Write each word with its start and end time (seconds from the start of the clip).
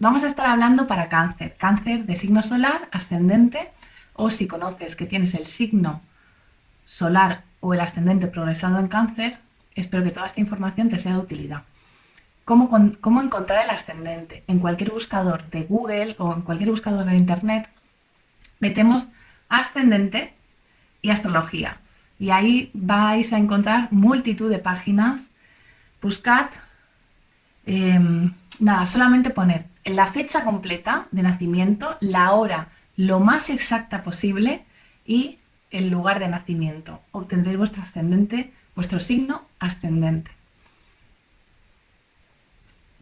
Vamos 0.00 0.24
a 0.24 0.28
estar 0.28 0.46
hablando 0.46 0.86
para 0.86 1.10
cáncer, 1.10 1.56
cáncer 1.58 2.06
de 2.06 2.16
signo 2.16 2.40
solar, 2.40 2.88
ascendente, 2.90 3.70
o 4.14 4.30
si 4.30 4.46
conoces 4.46 4.96
que 4.96 5.04
tienes 5.04 5.34
el 5.34 5.44
signo 5.44 6.00
solar 6.86 7.44
o 7.60 7.74
el 7.74 7.80
ascendente 7.80 8.26
progresado 8.26 8.78
en 8.78 8.88
cáncer, 8.88 9.36
espero 9.74 10.02
que 10.02 10.10
toda 10.10 10.24
esta 10.24 10.40
información 10.40 10.88
te 10.88 10.96
sea 10.96 11.12
de 11.12 11.18
utilidad. 11.18 11.64
¿Cómo, 12.46 12.70
encontrar 13.22 13.62
el 13.62 13.68
ascendente? 13.68 14.42
En 14.46 14.58
cualquier 14.58 14.90
buscador 14.90 15.50
de 15.50 15.64
Google 15.64 16.16
o 16.18 16.32
en 16.32 16.40
cualquier 16.40 16.70
buscador 16.70 17.04
de 17.04 17.18
Internet, 17.18 17.68
metemos 18.58 19.08
ascendente 19.50 20.32
y 21.02 21.10
astrología. 21.10 21.76
Y 22.18 22.30
ahí 22.30 22.70
vais 22.72 23.34
a 23.34 23.36
encontrar 23.36 23.88
multitud 23.90 24.50
de 24.50 24.60
páginas. 24.60 25.28
Buscad, 26.00 26.46
em, 27.66 28.32
nada, 28.60 28.86
solamente 28.86 29.28
poner 29.28 29.69
la 29.90 30.06
fecha 30.06 30.44
completa 30.44 31.08
de 31.10 31.22
nacimiento, 31.22 31.96
la 32.00 32.32
hora 32.32 32.68
lo 32.96 33.20
más 33.20 33.48
exacta 33.50 34.02
posible 34.02 34.64
y 35.06 35.38
el 35.70 35.88
lugar 35.88 36.18
de 36.18 36.28
nacimiento. 36.28 37.00
Obtendréis 37.12 37.56
vuestro 37.56 37.82
ascendente, 37.82 38.52
vuestro 38.74 39.00
signo 39.00 39.46
ascendente. 39.58 40.30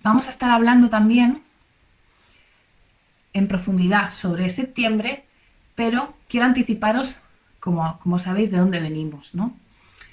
Vamos 0.03 0.29
a 0.29 0.31
estar 0.31 0.51
hablando 0.51 0.89
también 0.89 1.43
en 3.33 3.49
profundidad 3.49 4.11
sobre 4.11 4.49
septiembre, 4.51 5.25
pero 5.75 6.15
quiero 6.29 6.47
anticiparos, 6.47 7.19
como, 7.61 7.99
como 7.99 8.19
sabéis, 8.19 8.51
de 8.51 8.59
dónde 8.59 8.81
venimos. 8.81 9.35
¿no? 9.35 9.57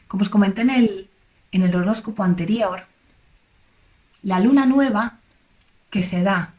Como 0.08 0.24
os 0.24 0.30
comenté 0.30 0.62
en 0.62 0.72
el, 0.72 1.10
en 1.52 1.62
el 1.62 1.76
horóscopo 1.76 2.24
anterior, 2.24 2.88
la 4.24 4.40
luna 4.40 4.66
nueva 4.66 5.20
que 5.92 6.02
se 6.02 6.24
da 6.24 6.55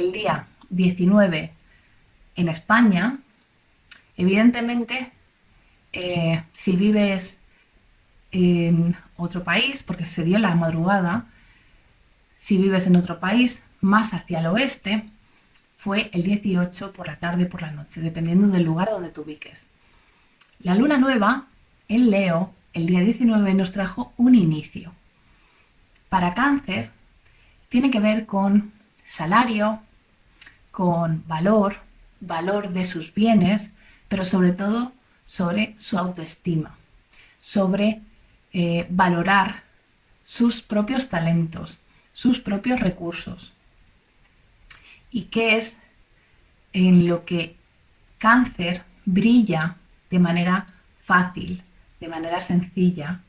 el 0.00 0.12
día 0.12 0.46
19 0.70 1.52
en 2.36 2.48
España, 2.48 3.18
evidentemente, 4.16 5.12
eh, 5.92 6.44
si 6.52 6.76
vives 6.76 7.38
en 8.30 8.96
otro 9.16 9.42
país, 9.44 9.82
porque 9.82 10.06
se 10.06 10.24
dio 10.24 10.38
la 10.38 10.54
madrugada, 10.54 11.26
si 12.38 12.58
vives 12.58 12.86
en 12.86 12.96
otro 12.96 13.18
país, 13.20 13.62
más 13.80 14.14
hacia 14.14 14.40
el 14.40 14.46
oeste, 14.46 15.08
fue 15.76 16.10
el 16.12 16.22
18 16.22 16.92
por 16.92 17.06
la 17.06 17.18
tarde 17.18 17.46
por 17.46 17.62
la 17.62 17.70
noche, 17.70 18.00
dependiendo 18.00 18.48
del 18.48 18.64
lugar 18.64 18.90
donde 18.90 19.10
te 19.10 19.20
ubiques. 19.20 19.66
La 20.60 20.74
luna 20.74 20.98
nueva, 20.98 21.46
en 21.88 22.10
Leo, 22.10 22.52
el 22.72 22.86
día 22.86 23.00
19 23.00 23.54
nos 23.54 23.72
trajo 23.72 24.12
un 24.16 24.34
inicio. 24.34 24.92
Para 26.08 26.34
cáncer, 26.34 26.90
tiene 27.68 27.90
que 27.90 28.00
ver 28.00 28.26
con 28.26 28.72
salario, 29.04 29.80
con 30.78 31.26
valor, 31.26 31.78
valor 32.20 32.70
de 32.70 32.84
sus 32.84 33.12
bienes, 33.12 33.72
pero 34.06 34.24
sobre 34.24 34.52
todo 34.52 34.92
sobre 35.26 35.74
su 35.76 35.98
autoestima, 35.98 36.76
sobre 37.40 38.00
eh, 38.52 38.86
valorar 38.88 39.64
sus 40.22 40.62
propios 40.62 41.08
talentos, 41.08 41.80
sus 42.12 42.38
propios 42.38 42.78
recursos. 42.78 43.52
¿Y 45.10 45.22
qué 45.22 45.56
es 45.56 45.76
en 46.72 47.08
lo 47.08 47.24
que 47.24 47.56
cáncer 48.18 48.84
brilla 49.04 49.78
de 50.10 50.20
manera 50.20 50.68
fácil, 51.00 51.64
de 51.98 52.06
manera 52.06 52.40
sencilla, 52.40 53.22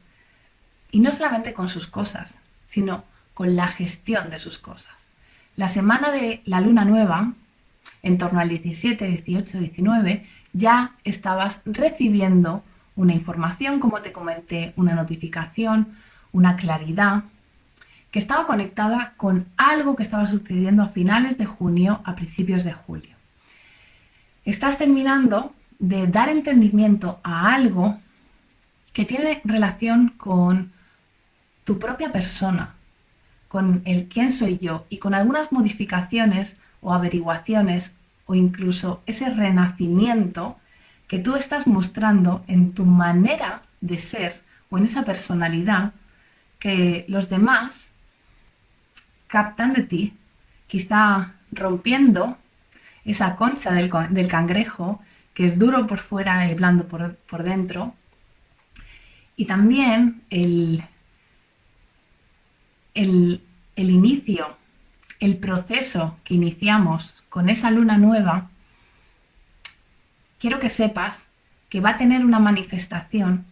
y 0.92 1.00
no 1.00 1.12
solamente 1.12 1.56
con 1.56 1.68
sus 1.68 1.88
cosas, 1.88 2.38
sino 2.68 3.06
con 3.34 3.56
la 3.56 3.68
gestión 3.68 4.30
de 4.30 4.38
sus 4.38 4.60
cosas. 4.60 5.10
La 5.56 5.68
semana 5.68 6.12
de 6.12 6.42
la 6.46 6.62
luna 6.62 6.86
nueva, 6.86 7.34
en 8.04 8.18
torno 8.18 8.40
al 8.40 8.50
17, 8.50 9.08
18, 9.08 9.60
19, 9.60 10.26
ya 10.54 10.96
estabas 11.04 11.62
recibiendo 11.66 12.64
una 12.96 13.14
información, 13.14 13.80
como 13.80 14.02
te 14.02 14.12
comenté, 14.12 14.74
una 14.76 14.94
notificación, 14.94 15.96
una 16.32 16.56
claridad, 16.56 17.24
que 18.12 18.20
estaba 18.20 18.48
conectada 18.48 19.14
con 19.18 19.48
algo 19.58 19.96
que 19.96 20.04
estaba 20.04 20.26
sucediendo 20.26 20.84
a 20.84 20.90
finales 20.90 21.38
de 21.38 21.46
junio, 21.46 22.02
a 22.06 22.16
principios 22.16 22.64
de 22.64 22.74
julio. 22.74 23.16
Estás 24.46 24.78
terminando 24.78 25.54
de 25.78 26.08
dar 26.08 26.30
entendimiento 26.30 27.20
a 27.24 27.54
algo 27.54 28.00
que 28.94 29.06
tiene 29.06 29.42
relación 29.44 30.10
con 30.18 30.72
tu 31.64 31.78
propia 31.78 32.12
persona, 32.12 32.76
con 33.48 33.82
el 33.86 34.08
quién 34.08 34.32
soy 34.32 34.58
yo 34.58 34.86
y 34.90 34.98
con 34.98 35.14
algunas 35.14 35.52
modificaciones 35.52 36.56
o 36.82 36.94
averiguaciones 36.94 37.94
o 38.26 38.36
incluso 38.36 39.02
ese 39.06 39.30
renacimiento 39.30 40.58
que 41.08 41.20
tú 41.20 41.36
estás 41.36 41.66
mostrando 41.66 42.44
en 42.48 42.74
tu 42.74 42.86
manera 42.86 43.64
de 43.82 43.98
ser 43.98 44.44
o 44.70 44.78
en 44.78 44.84
esa 44.84 45.04
personalidad 45.04 45.94
que 46.60 47.06
los 47.08 47.30
demás 47.30 47.90
captan 49.28 49.74
de 49.74 49.84
ti, 49.84 50.14
quizá 50.68 51.34
rompiendo 51.52 52.38
esa 53.06 53.36
concha 53.36 53.72
del, 53.72 54.28
cangrejo, 54.28 55.02
que 55.34 55.46
es 55.46 55.58
duro 55.58 55.88
por 55.88 56.00
fuera 56.00 56.48
y 56.48 56.54
blando 56.54 56.88
por, 56.88 57.16
por 57.16 57.44
dentro. 57.44 57.96
Y 59.36 59.46
también 59.46 60.22
el, 60.30 60.84
el, 62.94 63.42
el 63.76 63.90
inicio, 63.90 64.59
el 65.20 65.38
proceso 65.38 66.18
que 66.24 66.36
iniciamos 66.36 67.24
con 67.30 67.50
esa 67.50 67.72
luna 67.72 67.98
nueva, 67.98 68.50
quiero 70.40 70.60
que 70.60 70.70
sepas 70.70 71.28
que 71.70 71.82
va 71.82 71.92
a 71.92 71.98
tener 71.98 72.26
una 72.26 72.40
manifestación 72.40 73.46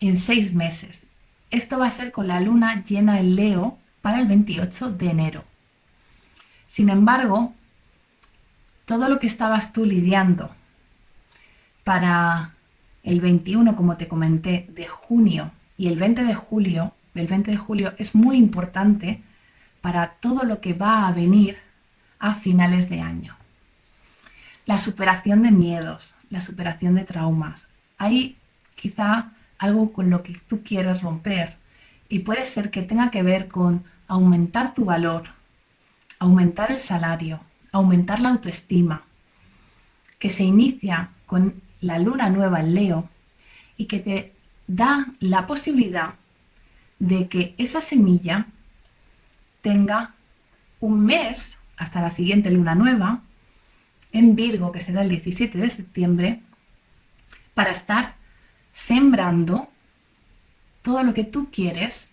en 0.00 0.18
seis 0.18 0.52
meses. 0.52 1.04
Esto 1.50 1.78
va 1.78 1.86
a 1.86 1.90
ser 1.90 2.12
con 2.12 2.28
la 2.28 2.40
luna 2.40 2.84
llena 2.84 3.20
en 3.20 3.36
Leo 3.36 3.78
para 4.02 4.20
el 4.20 4.26
28 4.26 4.90
de 4.90 5.10
enero. 5.10 5.44
Sin 6.68 6.90
embargo, 6.90 7.54
todo 8.84 9.08
lo 9.08 9.18
que 9.18 9.26
estabas 9.26 9.72
tú 9.72 9.84
lidiando 9.84 10.50
para 11.84 12.54
el 13.02 13.20
21, 13.20 13.76
como 13.76 13.96
te 13.96 14.08
comenté, 14.08 14.66
de 14.70 14.86
junio 14.88 15.52
y 15.78 15.86
el 15.86 15.98
20 15.98 16.24
de 16.24 16.34
julio, 16.34 16.92
el 17.14 17.28
20 17.28 17.52
de 17.52 17.56
julio 17.56 17.94
es 17.98 18.14
muy 18.14 18.36
importante 18.36 19.22
para 19.86 20.14
todo 20.18 20.42
lo 20.42 20.60
que 20.60 20.74
va 20.74 21.06
a 21.06 21.12
venir 21.12 21.58
a 22.18 22.34
finales 22.34 22.90
de 22.90 23.00
año. 23.02 23.36
La 24.64 24.80
superación 24.80 25.42
de 25.42 25.52
miedos, 25.52 26.16
la 26.28 26.40
superación 26.40 26.96
de 26.96 27.04
traumas. 27.04 27.68
Hay 27.96 28.36
quizá 28.74 29.30
algo 29.58 29.92
con 29.92 30.10
lo 30.10 30.24
que 30.24 30.40
tú 30.48 30.64
quieres 30.64 31.02
romper 31.02 31.54
y 32.08 32.18
puede 32.18 32.46
ser 32.46 32.72
que 32.72 32.82
tenga 32.82 33.12
que 33.12 33.22
ver 33.22 33.46
con 33.46 33.84
aumentar 34.08 34.74
tu 34.74 34.84
valor, 34.84 35.28
aumentar 36.18 36.72
el 36.72 36.80
salario, 36.80 37.42
aumentar 37.70 38.18
la 38.18 38.30
autoestima, 38.30 39.04
que 40.18 40.30
se 40.30 40.42
inicia 40.42 41.10
con 41.26 41.62
la 41.80 42.00
luna 42.00 42.28
nueva 42.28 42.58
en 42.58 42.74
Leo 42.74 43.08
y 43.76 43.84
que 43.84 44.00
te 44.00 44.32
da 44.66 45.06
la 45.20 45.46
posibilidad 45.46 46.14
de 46.98 47.28
que 47.28 47.54
esa 47.56 47.80
semilla 47.80 48.48
tenga 49.66 50.14
un 50.78 51.04
mes 51.04 51.56
hasta 51.76 52.00
la 52.00 52.10
siguiente 52.10 52.52
luna 52.52 52.76
nueva 52.76 53.22
en 54.12 54.36
Virgo, 54.36 54.70
que 54.70 54.80
será 54.80 55.02
el 55.02 55.08
17 55.08 55.58
de 55.58 55.68
septiembre, 55.68 56.40
para 57.52 57.72
estar 57.72 58.14
sembrando 58.72 59.68
todo 60.82 61.02
lo 61.02 61.14
que 61.14 61.24
tú 61.24 61.50
quieres 61.50 62.10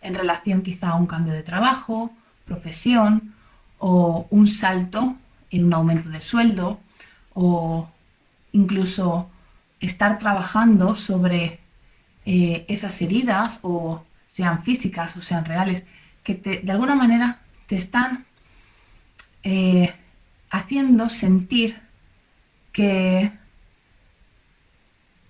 en 0.00 0.14
relación 0.14 0.62
quizá 0.62 0.92
a 0.92 0.94
un 0.94 1.06
cambio 1.06 1.34
de 1.34 1.42
trabajo, 1.42 2.10
profesión 2.46 3.34
o 3.76 4.26
un 4.30 4.48
salto 4.48 5.14
en 5.50 5.66
un 5.66 5.74
aumento 5.74 6.08
de 6.08 6.22
sueldo 6.22 6.80
o 7.34 7.86
incluso 8.52 9.28
estar 9.78 10.18
trabajando 10.18 10.96
sobre 10.96 11.60
eh, 12.24 12.64
esas 12.66 13.02
heridas 13.02 13.58
o 13.60 14.02
sean 14.26 14.62
físicas 14.62 15.14
o 15.18 15.20
sean 15.20 15.44
reales, 15.44 15.84
que 16.24 16.34
de 16.34 16.72
alguna 16.72 16.96
manera 16.96 17.40
te 17.66 17.76
están 17.76 18.24
eh, 19.44 19.94
haciendo 20.50 21.08
sentir 21.08 21.80
que 22.72 23.30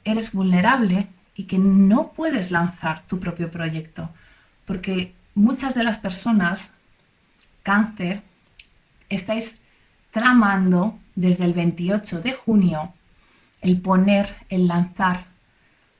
eres 0.04 0.32
vulnerable 0.32 1.08
y 1.34 1.44
que 1.44 1.58
no 1.58 2.12
puedes 2.12 2.50
lanzar 2.50 3.02
tu 3.06 3.18
propio 3.18 3.50
proyecto. 3.50 4.10
Porque 4.64 5.14
muchas 5.34 5.74
de 5.74 5.82
las 5.82 5.98
personas, 5.98 6.72
cáncer, 7.62 8.22
estáis 9.08 9.56
tramando 10.10 10.98
desde 11.16 11.44
el 11.44 11.54
28 11.54 12.20
de 12.20 12.32
junio 12.32 12.94
el 13.60 13.80
poner, 13.80 14.36
el 14.48 14.68
lanzar 14.68 15.26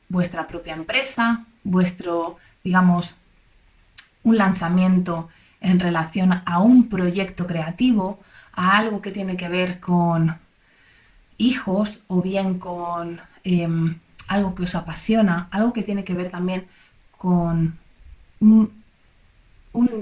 vuestra 0.09 0.47
propia 0.47 0.75
empresa, 0.75 1.47
vuestro, 1.65 2.37
digamos, 2.63 3.17
un 4.25 4.39
lanzamiento 4.39 5.29
en 5.61 5.81
relación 5.81 6.43
a 6.45 6.59
un 6.59 6.89
proyecto 6.89 7.47
creativo, 7.47 8.21
a 8.53 8.77
algo 8.77 9.01
que 9.01 9.13
tiene 9.13 9.37
que 9.37 9.49
ver 9.49 9.81
con 9.81 10.39
hijos 11.39 12.01
o 12.07 12.23
bien 12.23 12.59
con 12.59 13.21
em, 13.45 13.99
algo 14.29 14.55
que 14.55 14.65
os 14.65 14.75
apasiona, 14.75 15.49
algo 15.51 15.73
que 15.73 15.83
tiene 15.83 16.05
que 16.05 16.15
ver 16.15 16.31
también 16.31 16.67
con 17.17 17.79
un, 18.41 18.85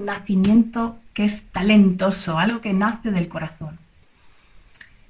nacimiento 0.04 0.98
que 1.14 1.24
es 1.24 1.42
talentoso, 1.50 2.38
algo 2.38 2.60
que 2.60 2.74
nace 2.74 3.10
del 3.10 3.28
corazón. 3.28 3.78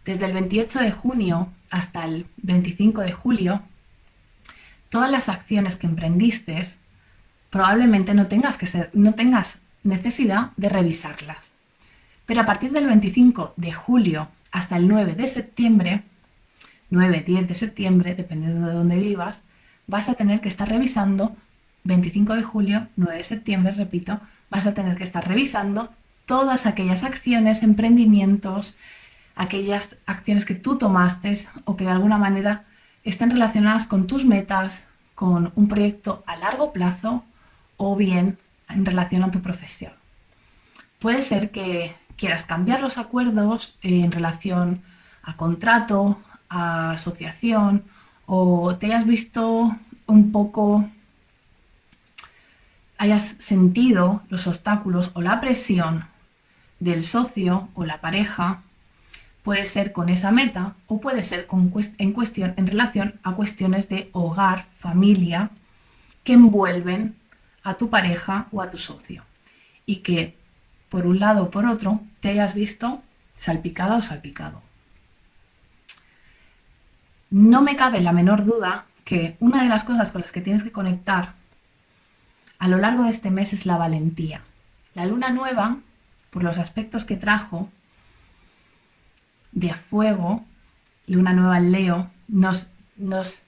Desde 0.04 0.26
el 0.26 0.32
28 0.32 0.80
de 0.80 0.92
junio 0.92 1.48
hasta 1.70 2.04
el 2.04 2.26
25 2.38 3.00
de 3.00 3.12
julio, 3.12 3.62
todas 4.88 5.10
las 5.10 5.28
acciones 5.28 5.76
que 5.76 5.86
emprendiste 5.86 6.58
probablemente 7.52 8.14
no 8.14 8.28
tengas, 8.28 8.56
que 8.56 8.66
no 8.94 9.12
tengas 9.12 9.58
necesidad 9.84 10.52
de 10.56 10.70
revisarlas. 10.70 11.50
Pero 12.24 12.40
a 12.40 12.46
partir 12.46 12.72
del 12.72 12.86
25 12.86 13.52
de 13.58 13.74
julio 13.74 14.28
hasta 14.52 14.78
el 14.78 14.88
9 14.88 15.14
de 15.14 15.26
septiembre, 15.26 16.02
9-10 16.90 17.46
de 17.46 17.54
septiembre, 17.54 18.14
dependiendo 18.14 18.66
de 18.66 18.72
dónde 18.72 18.96
vivas, 18.96 19.42
vas 19.86 20.08
a 20.08 20.14
tener 20.14 20.40
que 20.40 20.48
estar 20.48 20.66
revisando, 20.66 21.36
25 21.84 22.36
de 22.36 22.42
julio, 22.42 22.88
9 22.96 23.18
de 23.18 23.22
septiembre, 23.22 23.72
repito, 23.72 24.18
vas 24.48 24.66
a 24.66 24.72
tener 24.72 24.96
que 24.96 25.04
estar 25.04 25.28
revisando 25.28 25.92
todas 26.24 26.64
aquellas 26.64 27.02
acciones, 27.02 27.62
emprendimientos, 27.62 28.76
aquellas 29.36 29.96
acciones 30.06 30.46
que 30.46 30.54
tú 30.54 30.78
tomaste 30.78 31.38
o 31.64 31.76
que 31.76 31.84
de 31.84 31.90
alguna 31.90 32.16
manera 32.16 32.64
estén 33.04 33.30
relacionadas 33.30 33.84
con 33.84 34.06
tus 34.06 34.24
metas, 34.24 34.84
con 35.14 35.52
un 35.54 35.68
proyecto 35.68 36.22
a 36.26 36.36
largo 36.36 36.72
plazo 36.72 37.24
o 37.84 37.96
bien 37.96 38.38
en 38.68 38.86
relación 38.86 39.24
a 39.24 39.30
tu 39.30 39.40
profesión. 39.42 39.92
Puede 40.98 41.22
ser 41.22 41.50
que 41.50 41.94
quieras 42.16 42.44
cambiar 42.44 42.80
los 42.80 42.96
acuerdos 42.96 43.76
en 43.82 44.12
relación 44.12 44.82
a 45.22 45.36
contrato, 45.36 46.20
a 46.48 46.92
asociación 46.92 47.84
o 48.26 48.76
te 48.76 48.86
hayas 48.86 49.06
visto 49.06 49.76
un 50.06 50.30
poco, 50.30 50.88
hayas 52.98 53.36
sentido 53.40 54.22
los 54.28 54.46
obstáculos 54.46 55.10
o 55.14 55.22
la 55.22 55.40
presión 55.40 56.06
del 56.78 57.02
socio 57.02 57.68
o 57.74 57.84
la 57.84 58.00
pareja 58.00 58.62
Puede 59.42 59.64
ser 59.64 59.92
con 59.92 60.08
esa 60.08 60.30
meta 60.30 60.76
o 60.86 61.00
puede 61.00 61.24
ser 61.24 61.48
en 61.98 62.12
cuestión 62.12 62.54
en 62.56 62.66
relación 62.68 63.18
a 63.24 63.32
cuestiones 63.32 63.88
de 63.88 64.08
hogar, 64.12 64.66
familia, 64.78 65.50
que 66.22 66.34
envuelven 66.34 67.16
a 67.62 67.74
tu 67.74 67.90
pareja 67.90 68.48
o 68.52 68.62
a 68.62 68.70
tu 68.70 68.78
socio. 68.78 69.24
Y 69.86 69.96
que 69.96 70.36
por 70.88 71.06
un 71.06 71.20
lado 71.20 71.44
o 71.44 71.50
por 71.50 71.66
otro 71.66 72.00
te 72.20 72.28
hayas 72.28 72.54
visto 72.54 73.02
salpicada 73.36 73.96
o 73.96 74.02
salpicado. 74.02 74.62
No 77.30 77.62
me 77.62 77.76
cabe 77.76 78.00
la 78.00 78.12
menor 78.12 78.44
duda 78.44 78.86
que 79.04 79.36
una 79.40 79.62
de 79.62 79.68
las 79.68 79.84
cosas 79.84 80.10
con 80.10 80.20
las 80.20 80.32
que 80.32 80.42
tienes 80.42 80.62
que 80.62 80.70
conectar 80.70 81.34
a 82.58 82.68
lo 82.68 82.78
largo 82.78 83.04
de 83.04 83.10
este 83.10 83.30
mes 83.30 83.52
es 83.52 83.66
la 83.66 83.76
valentía. 83.76 84.42
La 84.94 85.06
luna 85.06 85.30
nueva, 85.30 85.78
por 86.30 86.44
los 86.44 86.58
aspectos 86.58 87.04
que 87.04 87.16
trajo, 87.16 87.70
de 89.52 89.74
fuego, 89.74 90.44
luna 91.06 91.32
nueva 91.32 91.58
en 91.58 91.72
Leo, 91.72 92.10
nos, 92.28 92.68
nos 92.96 93.40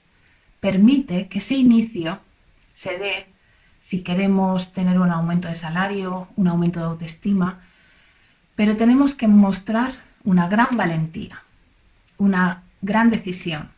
permite 0.59 1.27
que 1.27 1.39
ese 1.39 1.55
inicio 1.55 2.19
se 2.73 2.97
dé 2.97 3.27
si 3.85 4.01
queremos 4.01 4.71
tener 4.71 4.99
un 4.99 5.11
aumento 5.11 5.47
de 5.47 5.53
salario, 5.53 6.27
un 6.37 6.47
aumento 6.47 6.79
de 6.79 6.87
autoestima, 6.87 7.59
pero 8.55 8.75
tenemos 8.77 9.13
que 9.13 9.27
mostrar 9.27 9.93
una 10.23 10.47
gran 10.47 10.69
valentía, 10.75 11.43
una 12.17 12.63
gran 12.81 13.11
decisión. 13.11 13.69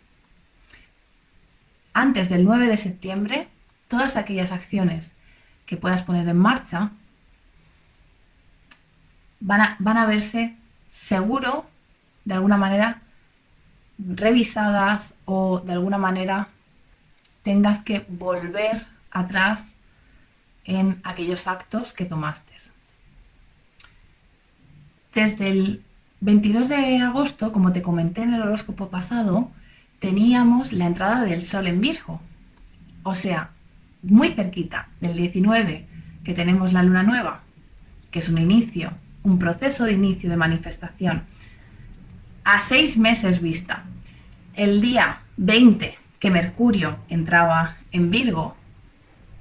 Antes 1.93 2.29
del 2.29 2.45
9 2.45 2.67
de 2.67 2.77
septiembre, 2.77 3.49
todas 3.89 4.15
aquellas 4.15 4.53
acciones 4.53 5.13
que 5.65 5.75
puedas 5.75 6.03
poner 6.03 6.25
en 6.29 6.37
marcha 6.37 6.91
van 9.41 9.59
a, 9.59 9.75
van 9.79 9.97
a 9.97 10.05
verse 10.05 10.55
seguro 10.89 11.65
de 12.23 12.35
alguna 12.35 12.55
manera 12.55 13.01
revisadas 13.97 15.15
o 15.25 15.59
de 15.59 15.73
alguna 15.73 15.97
manera 15.97 16.47
tengas 17.43 17.79
que 17.79 18.05
volver 18.07 18.87
atrás 19.11 19.73
en 20.67 20.99
aquellos 21.03 21.47
actos 21.47 21.93
que 21.93 22.05
tomaste. 22.05 22.53
Desde 25.15 25.49
el 25.49 25.83
22 26.19 26.69
de 26.69 26.97
agosto, 26.99 27.51
como 27.51 27.73
te 27.73 27.81
comenté 27.81 28.21
en 28.21 28.35
el 28.35 28.41
horóscopo 28.41 28.89
pasado, 28.89 29.49
teníamos 29.99 30.73
la 30.73 30.85
entrada 30.85 31.23
del 31.23 31.41
Sol 31.41 31.65
en 31.65 31.81
Virgo. 31.81 32.21
O 33.01 33.15
sea, 33.15 33.51
muy 34.03 34.29
cerquita 34.29 34.89
del 34.99 35.15
19 35.15 35.87
que 36.23 36.33
tenemos 36.33 36.73
la 36.73 36.83
luna 36.83 37.01
nueva, 37.01 37.41
que 38.11 38.19
es 38.19 38.29
un 38.29 38.37
inicio, 38.37 38.91
un 39.23 39.39
proceso 39.39 39.85
de 39.85 39.93
inicio 39.93 40.29
de 40.29 40.37
manifestación 40.37 41.23
a 42.43 42.59
seis 42.59 42.97
meses 42.97 43.41
vista. 43.41 43.85
El 44.53 44.81
día 44.81 45.21
20 45.37 45.97
que 46.19 46.31
Mercurio 46.31 46.97
entraba 47.09 47.77
en 47.91 48.09
Virgo 48.09 48.55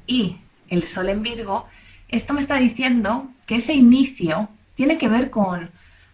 y 0.06 0.36
el 0.68 0.84
Sol 0.84 1.08
en 1.08 1.22
Virgo, 1.22 1.66
esto 2.08 2.34
me 2.34 2.40
está 2.40 2.56
diciendo 2.56 3.30
que 3.46 3.56
ese 3.56 3.74
inicio 3.74 4.48
tiene 4.74 4.98
que 4.98 5.08
ver 5.08 5.30
con 5.30 5.70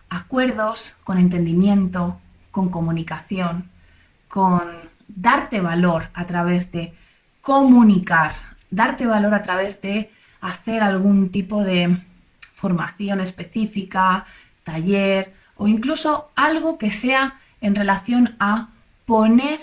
acuerdos, 0.08 0.96
con 1.04 1.18
entendimiento, 1.18 2.20
con 2.50 2.68
comunicación, 2.70 3.70
con 4.28 4.62
darte 5.08 5.60
valor 5.60 6.10
a 6.14 6.26
través 6.26 6.70
de 6.72 6.94
comunicar, 7.40 8.34
darte 8.70 9.06
valor 9.06 9.34
a 9.34 9.42
través 9.42 9.80
de 9.82 10.10
hacer 10.40 10.82
algún 10.82 11.30
tipo 11.30 11.62
de 11.62 12.02
formación 12.54 13.20
específica, 13.20 14.26
taller, 14.64 15.34
o 15.56 15.68
incluso 15.68 16.30
algo 16.36 16.78
que 16.78 16.90
sea 16.90 17.40
en 17.60 17.74
relación 17.74 18.36
a 18.38 18.68
poner 19.06 19.58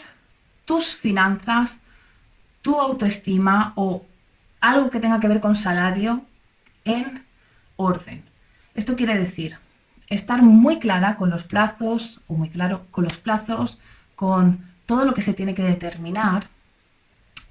tus 0.66 0.96
finanzas, 0.96 1.80
tu 2.62 2.80
autoestima 2.80 3.74
o 3.76 4.06
algo 4.62 4.90
que 4.90 5.00
tenga 5.00 5.20
que 5.20 5.28
ver 5.28 5.40
con 5.40 5.56
salario 5.56 6.26
en 6.86 7.26
orden. 7.76 8.24
Esto 8.76 8.96
quiere 8.96 9.18
decir 9.18 9.58
estar 10.08 10.42
muy 10.42 10.80
clara 10.80 11.16
con 11.18 11.30
los 11.30 11.44
plazos 11.44 12.22
o 12.28 12.34
muy 12.34 12.50
claro 12.50 12.88
con 12.92 13.04
los 13.04 13.18
plazos, 13.18 13.80
con 14.16 14.66
todo 14.86 15.06
lo 15.06 15.14
que 15.14 15.22
se 15.22 15.34
tiene 15.34 15.54
que 15.54 15.64
determinar, 15.64 16.48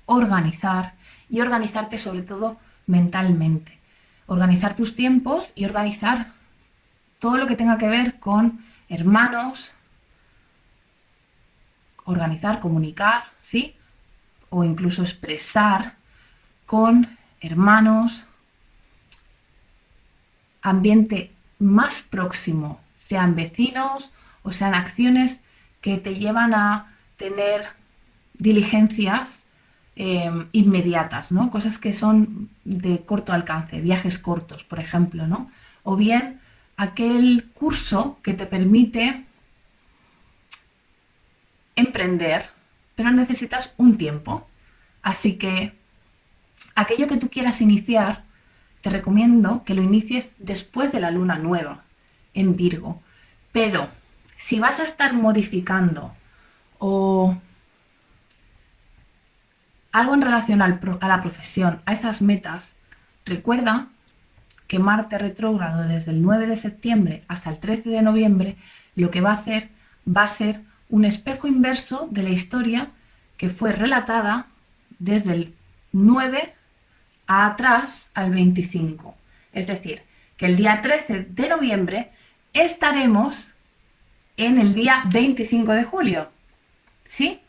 organizar 0.07 0.95
y 1.31 1.41
organizarte 1.41 1.99
sobre 1.99 2.23
todo 2.23 2.59
mentalmente. 2.87 3.79
Organizar 4.27 4.75
tus 4.75 4.95
tiempos 4.95 5.53
y 5.55 5.65
organizar 5.65 6.33
todo 7.19 7.37
lo 7.37 7.47
que 7.47 7.57
tenga 7.57 7.79
que 7.79 7.89
ver 7.89 8.19
con 8.19 8.65
hermanos, 8.89 9.73
organizar, 12.05 12.61
comunicar, 12.61 13.25
¿sí? 13.41 13.77
O 14.51 14.65
incluso 14.65 15.03
expresar 15.03 15.98
con 16.69 17.17
hermanos, 17.41 18.25
ambiente 20.61 21.33
más 21.59 22.03
próximo, 22.03 22.79
sean 22.99 23.35
vecinos 23.35 24.11
o 24.43 24.53
sean 24.53 24.75
acciones 24.75 25.41
que 25.81 25.97
te 25.97 26.17
llevan 26.17 26.53
a 26.53 26.95
tener 27.17 27.71
diligencias 28.35 29.45
eh, 29.97 30.31
inmediatas, 30.53 31.33
¿no? 31.33 31.51
Cosas 31.51 31.79
que 31.79 31.95
son 31.95 32.51
de 32.65 33.03
corto 33.03 33.33
alcance, 33.33 33.81
viajes 33.81 34.19
cortos, 34.19 34.63
por 34.63 34.79
ejemplo, 34.79 35.27
¿no? 35.27 35.51
O 35.85 35.97
bien 35.97 36.39
aquel 36.77 37.49
curso 37.55 38.19
que 38.23 38.35
te 38.35 38.45
permite 38.45 39.25
emprender, 41.77 42.51
pero 42.95 43.11
necesitas 43.11 43.73
un 43.79 43.97
tiempo. 43.97 44.47
Así 45.01 45.39
que 45.39 45.78
aquello 46.81 47.09
que 47.09 47.17
tú 47.17 47.29
quieras 47.29 47.61
iniciar, 47.61 48.25
te 48.81 48.91
recomiendo 48.91 49.65
que 49.65 49.75
lo 49.75 49.83
inicies 49.83 50.31
después 50.39 50.93
de 50.93 51.01
la 51.01 51.11
luna 51.11 51.39
nueva 51.39 51.85
en 52.35 52.57
Virgo. 52.57 53.03
Pero 53.53 53.89
si 54.37 54.61
vas 54.61 54.79
a 54.79 54.85
estar 54.85 55.13
modificando 55.13 56.15
o 56.79 57.37
algo 59.91 60.15
en 60.15 60.23
relación 60.23 60.63
a 60.63 60.69
la 60.69 61.23
profesión, 61.23 61.83
a 61.87 61.93
esas 61.93 62.23
metas, 62.23 62.75
recuerda 63.25 63.89
que 64.69 64.79
Marte 64.79 65.19
retrógrado 65.19 65.83
desde 65.89 66.13
el 66.13 66.23
9 66.23 66.47
de 66.47 66.57
septiembre 66.57 67.25
hasta 67.27 67.51
el 67.51 67.59
13 67.59 67.89
de 67.89 68.03
noviembre, 68.03 68.57
lo 68.95 69.11
que 69.11 69.21
va 69.21 69.31
a 69.31 69.35
hacer 69.35 69.71
va 70.07 70.23
a 70.23 70.29
ser 70.29 70.63
un 70.89 71.05
espejo 71.05 71.49
inverso 71.49 72.07
de 72.11 72.23
la 72.23 72.31
historia 72.31 72.91
que 73.37 73.49
fue 73.49 73.73
relatada 73.73 74.47
desde 74.99 75.33
el 75.33 75.55
9 75.93 76.55
a 76.55 76.58
atrás 77.29 78.11
al 78.15 78.33
25. 78.33 79.15
Es 79.53 79.69
decir, 79.69 80.03
que 80.37 80.47
el 80.47 80.57
día 80.57 80.81
13 80.81 81.29
de 81.31 81.49
noviembre 81.49 82.11
estaremos 82.53 83.55
en 84.37 84.59
el 84.59 84.75
día 84.75 85.05
25 85.13 85.73
de 85.73 85.85
julio. 85.85 86.31
¿Sí? 87.05 87.41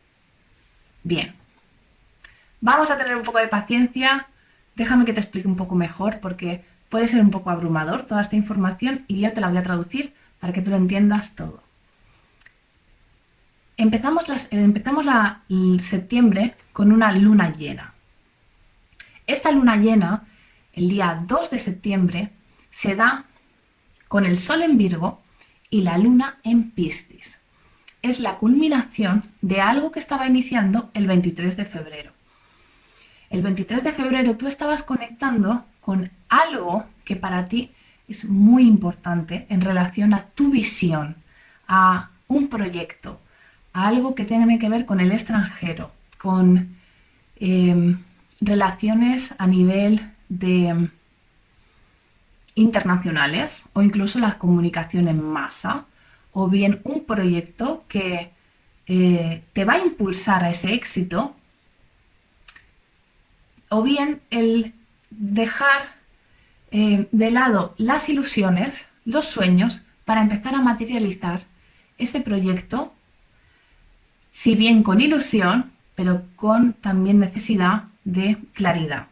Bien. 1.03 1.33
Vamos 2.61 2.91
a 2.91 2.97
tener 2.97 3.15
un 3.15 3.23
poco 3.23 3.39
de 3.39 3.47
paciencia. 3.47 4.27
Déjame 4.75 5.05
que 5.05 5.13
te 5.13 5.19
explique 5.19 5.47
un 5.47 5.55
poco 5.55 5.75
mejor 5.75 6.19
porque 6.19 6.63
puede 6.89 7.07
ser 7.07 7.21
un 7.21 7.31
poco 7.31 7.49
abrumador 7.49 8.03
toda 8.03 8.21
esta 8.21 8.35
información 8.35 9.05
y 9.07 9.21
yo 9.21 9.31
te 9.31 9.41
la 9.41 9.47
voy 9.47 9.57
a 9.57 9.63
traducir 9.63 10.13
para 10.39 10.53
que 10.53 10.61
tú 10.61 10.71
lo 10.71 10.77
entiendas 10.77 11.35
todo. 11.35 11.61
Empezamos, 13.77 14.25
empezamos 14.51 15.05
la, 15.05 15.43
septiembre 15.79 16.55
con 16.73 16.91
una 16.91 17.13
luna 17.13 17.53
llena. 17.53 17.93
Esta 19.29 19.51
luna 19.51 19.75
llena, 19.75 20.23
el 20.73 20.89
día 20.89 21.23
2 21.27 21.51
de 21.51 21.59
septiembre, 21.59 22.31
se 22.71 22.95
da 22.95 23.25
con 24.07 24.25
el 24.25 24.39
Sol 24.39 24.63
en 24.63 24.75
Virgo 24.75 25.21
y 25.69 25.81
la 25.81 25.99
Luna 25.99 26.39
en 26.43 26.71
Piscis. 26.71 27.37
Es 28.01 28.19
la 28.19 28.37
culminación 28.37 29.29
de 29.41 29.61
algo 29.61 29.91
que 29.91 29.99
estaba 29.99 30.25
iniciando 30.25 30.89
el 30.95 31.05
23 31.05 31.55
de 31.57 31.65
febrero. 31.65 32.11
El 33.29 33.43
23 33.43 33.83
de 33.83 33.91
febrero 33.91 34.35
tú 34.35 34.47
estabas 34.47 34.81
conectando 34.81 35.63
con 35.79 36.09
algo 36.27 36.85
que 37.05 37.15
para 37.15 37.45
ti 37.45 37.71
es 38.07 38.25
muy 38.25 38.63
importante 38.65 39.45
en 39.49 39.61
relación 39.61 40.15
a 40.15 40.23
tu 40.23 40.49
visión, 40.49 41.17
a 41.67 42.09
un 42.27 42.47
proyecto, 42.47 43.21
a 43.73 43.89
algo 43.89 44.15
que 44.15 44.25
tenga 44.25 44.57
que 44.57 44.69
ver 44.69 44.87
con 44.87 44.99
el 44.99 45.11
extranjero, 45.11 45.91
con 46.17 46.77
em, 47.39 47.99
relaciones 48.41 49.33
a 49.37 49.47
nivel 49.47 50.11
de 50.29 50.89
internacionales 52.55 53.65
o 53.73 53.81
incluso 53.81 54.19
la 54.19 54.37
comunicación 54.37 55.07
en 55.07 55.21
masa 55.23 55.85
o 56.33 56.47
bien 56.47 56.81
un 56.83 57.05
proyecto 57.05 57.83
que 57.87 58.31
eh, 58.87 59.43
te 59.53 59.65
va 59.65 59.73
a 59.73 59.79
impulsar 59.79 60.43
a 60.43 60.49
ese 60.49 60.73
éxito 60.73 61.35
o 63.69 63.83
bien 63.83 64.21
el 64.29 64.73
dejar 65.09 65.99
eh, 66.71 67.07
de 67.11 67.31
lado 67.31 67.73
las 67.77 68.09
ilusiones, 68.09 68.87
los 69.05 69.25
sueños, 69.25 69.81
para 70.05 70.21
empezar 70.21 70.55
a 70.55 70.61
materializar 70.61 71.45
ese 71.97 72.21
proyecto, 72.21 72.93
si 74.31 74.55
bien 74.55 74.81
con 74.83 75.01
ilusión, 75.01 75.71
pero 75.95 76.23
con 76.35 76.73
también 76.73 77.19
necesidad 77.19 77.83
de 78.11 78.37
claridad. 78.53 79.07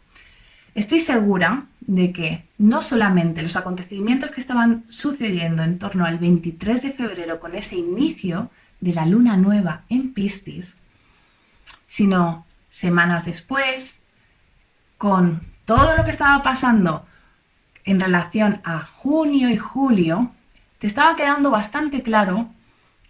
Estoy 0.76 1.00
segura 1.00 1.66
de 1.82 2.12
que 2.12 2.46
no 2.58 2.82
solamente 2.82 3.42
los 3.42 3.56
acontecimientos 3.56 4.32
que 4.32 4.42
estaban 4.42 4.84
sucediendo 4.90 5.64
en 5.64 5.80
torno 5.80 6.06
al 6.06 6.20
23 6.20 6.82
de 6.82 6.92
febrero 6.92 7.40
con 7.40 7.56
ese 7.56 7.76
inicio 7.76 8.52
de 8.80 8.94
la 8.94 9.06
luna 9.06 9.38
nueva 9.38 9.84
en 9.90 10.14
Piscis, 10.14 10.76
sino 11.88 12.46
semanas 12.70 13.26
después, 13.26 14.00
con 14.98 15.42
todo 15.66 15.98
lo 15.98 16.04
que 16.04 16.12
estaba 16.12 16.44
pasando 16.44 17.06
en 17.86 18.00
relación 18.00 18.62
a 18.64 18.82
junio 18.82 19.50
y 19.50 19.58
julio, 19.58 20.32
te 20.78 20.88
estaba 20.88 21.16
quedando 21.16 21.50
bastante 21.50 22.04
claro 22.04 22.50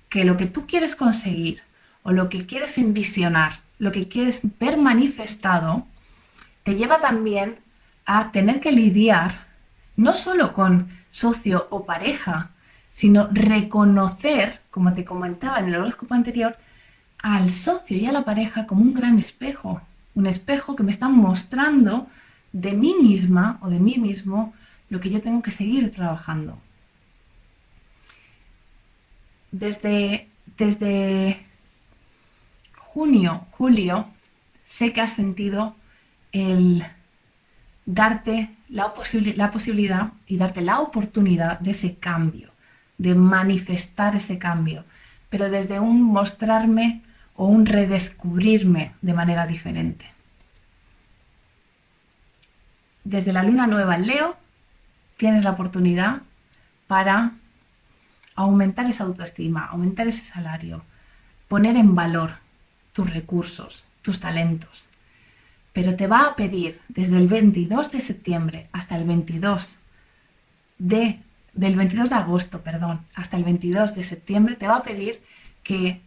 que 0.10 0.24
lo 0.24 0.38
que 0.38 0.46
tú 0.46 0.66
quieres 0.68 0.96
conseguir 0.96 1.64
o 2.04 2.12
lo 2.12 2.30
que 2.30 2.46
quieres 2.46 2.78
envisionar, 2.78 3.60
lo 3.80 3.92
que 3.92 4.08
quieres 4.08 4.42
ver 4.60 4.78
manifestado, 4.78 5.86
te 6.64 6.76
lleva 6.76 7.00
también 7.00 7.60
a 8.06 8.32
tener 8.32 8.60
que 8.60 8.72
lidiar 8.72 9.48
no 9.96 10.14
solo 10.14 10.54
con 10.54 10.90
socio 11.10 11.68
o 11.72 11.86
pareja, 11.86 12.52
sino 12.92 13.28
reconocer, 13.32 14.62
como 14.70 14.94
te 14.94 15.06
comentaba 15.06 15.60
en 15.60 15.68
el 15.68 15.76
horóscopo 15.76 16.14
anterior, 16.14 16.58
al 17.20 17.50
socio 17.52 17.98
y 17.98 18.06
a 18.06 18.12
la 18.12 18.24
pareja 18.24 18.68
como 18.68 18.82
un 18.82 18.94
gran 18.94 19.18
espejo, 19.18 19.82
un 20.16 20.28
espejo 20.28 20.76
que 20.76 20.84
me 20.84 20.92
está 20.92 21.10
mostrando 21.10 22.08
de 22.54 22.74
mí 22.74 22.96
misma 23.02 23.60
o 23.62 23.70
de 23.70 23.80
mí 23.80 23.98
mismo 23.98 24.54
lo 24.90 25.00
que 25.00 25.10
yo 25.10 25.22
tengo 25.22 25.42
que 25.42 25.52
seguir 25.52 25.92
trabajando. 25.92 26.60
Desde, 29.52 30.28
desde 30.58 31.47
junio, 32.98 33.46
julio, 33.52 34.08
sé 34.66 34.92
que 34.92 35.02
has 35.02 35.12
sentido 35.12 35.76
el 36.32 36.84
darte 37.86 38.50
la, 38.70 38.92
posibilidad 38.96 40.14
y 40.26 40.38
darte 40.38 40.62
la 40.62 40.80
oportunidad 40.80 41.60
de 41.60 41.72
ese 41.72 41.98
cambio, 41.98 42.50
de 42.98 43.14
manifestar 43.14 44.16
ese 44.16 44.40
cambio, 44.40 44.84
pero 45.30 45.52
desde 45.52 45.80
un 45.80 46.02
mostrarme 46.02 47.04
o 47.36 47.46
un 47.46 47.68
redescubrirme 47.68 48.96
de 49.04 49.14
manera 49.14 49.46
diferente. 49.46 50.08
Desde 53.04 53.32
la 53.32 53.44
luna 53.44 53.68
nueva 53.68 53.94
en 53.94 54.08
Leo 54.08 54.38
tienes 55.18 55.44
la 55.44 55.52
oportunidad 55.52 56.24
para 56.88 57.34
aumentar 58.34 58.88
esa 58.88 59.04
autoestima, 59.04 59.68
aumentar 59.68 60.08
ese 60.08 60.26
salario, 60.26 60.82
poner 61.48 61.76
en 61.76 61.94
valor 61.94 62.47
tus 62.98 63.14
recursos, 63.14 63.86
tus 64.02 64.20
talentos, 64.20 64.88
pero 65.72 65.96
te 65.96 66.08
va 66.08 66.22
a 66.24 66.36
pedir 66.36 66.82
desde 66.88 67.18
el 67.18 67.28
22 67.28 67.92
de 67.92 68.02
septiembre 68.02 68.70
hasta 68.72 68.98
el 68.98 69.04
22 69.04 69.76
de, 70.80 71.20
del 71.54 71.76
22 71.76 72.10
de 72.10 72.16
agosto, 72.16 72.64
perdón, 72.64 73.06
hasta 73.14 73.38
el 73.38 73.44
22 73.44 73.94
de 73.94 74.04
septiembre, 74.04 74.56
te 74.56 74.66
va 74.66 74.78
a 74.78 74.82
pedir 74.82 75.22
que 75.62 76.02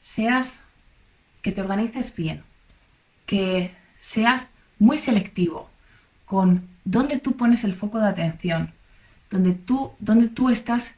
seas, 0.00 0.62
que 1.42 1.52
te 1.52 1.60
organices 1.60 2.12
bien, 2.12 2.42
que 3.24 3.72
seas 4.00 4.50
muy 4.80 4.98
selectivo 4.98 5.70
con 6.24 6.66
dónde 6.84 7.20
tú 7.20 7.36
pones 7.36 7.62
el 7.62 7.74
foco 7.74 8.00
de 8.00 8.08
atención, 8.08 8.72
donde 9.30 9.52
tú, 9.52 9.92
donde 10.00 10.26
tú 10.26 10.50
estás 10.50 10.96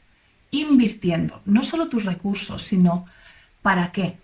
invirtiendo, 0.49 1.43
no 1.45 1.61
solo 1.61 1.87
tus 1.87 2.05
recursos, 2.05 2.63
sino 2.63 3.05
para 3.61 3.91
qué, 3.91 4.17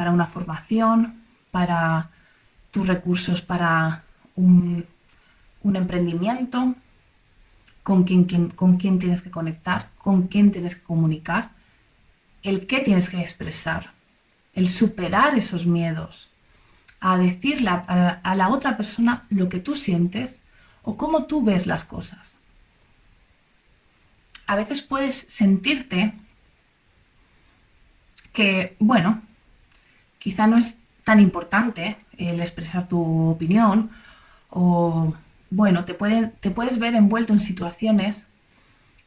para 0.00 0.12
una 0.12 0.28
formación, 0.28 1.20
para 1.50 2.08
tus 2.70 2.86
recursos 2.86 3.42
para 3.42 4.02
un, 4.34 4.86
emprendimiento, 5.62 6.74
con 7.82 8.04
quién, 8.04 8.98
tienes 8.98 9.20
que 9.20 9.30
conectar, 9.30 9.90
con 9.98 10.28
quién 10.28 10.52
tienes 10.52 10.74
que 10.74 10.82
comunicar, 10.82 11.50
el 12.42 12.66
qué 12.66 12.80
tienes 12.80 13.10
que 13.10 13.20
expresar, 13.20 13.90
el 14.54 14.70
superar 14.70 15.36
esos 15.36 15.66
miedos, 15.66 16.30
a 17.00 17.18
decirle 17.18 17.68
a, 17.68 18.34
la 18.34 18.48
otra 18.48 18.78
persona 18.78 19.26
lo 19.28 19.50
que 19.50 19.60
tú 19.60 19.76
sientes 19.76 20.40
o 20.82 20.96
cómo 20.96 21.26
tú 21.26 21.44
ves 21.44 21.66
las 21.66 21.84
cosas. 21.84 22.36
A 24.46 24.56
veces 24.56 24.80
puedes 24.80 25.26
sentirte 25.28 26.14
que, 28.32 28.76
bueno, 28.78 29.28
quizá 30.20 30.46
no 30.46 30.56
es 30.56 30.76
tan 31.02 31.18
importante 31.18 31.96
el 32.16 32.40
expresar 32.40 32.86
tu 32.86 33.30
opinión 33.30 33.90
o, 34.50 35.14
bueno, 35.50 35.84
te, 35.84 35.94
te 35.94 36.50
puedes 36.50 36.78
ver 36.78 36.94
envuelto 36.94 37.32
en 37.32 37.40
situaciones, 37.40 38.26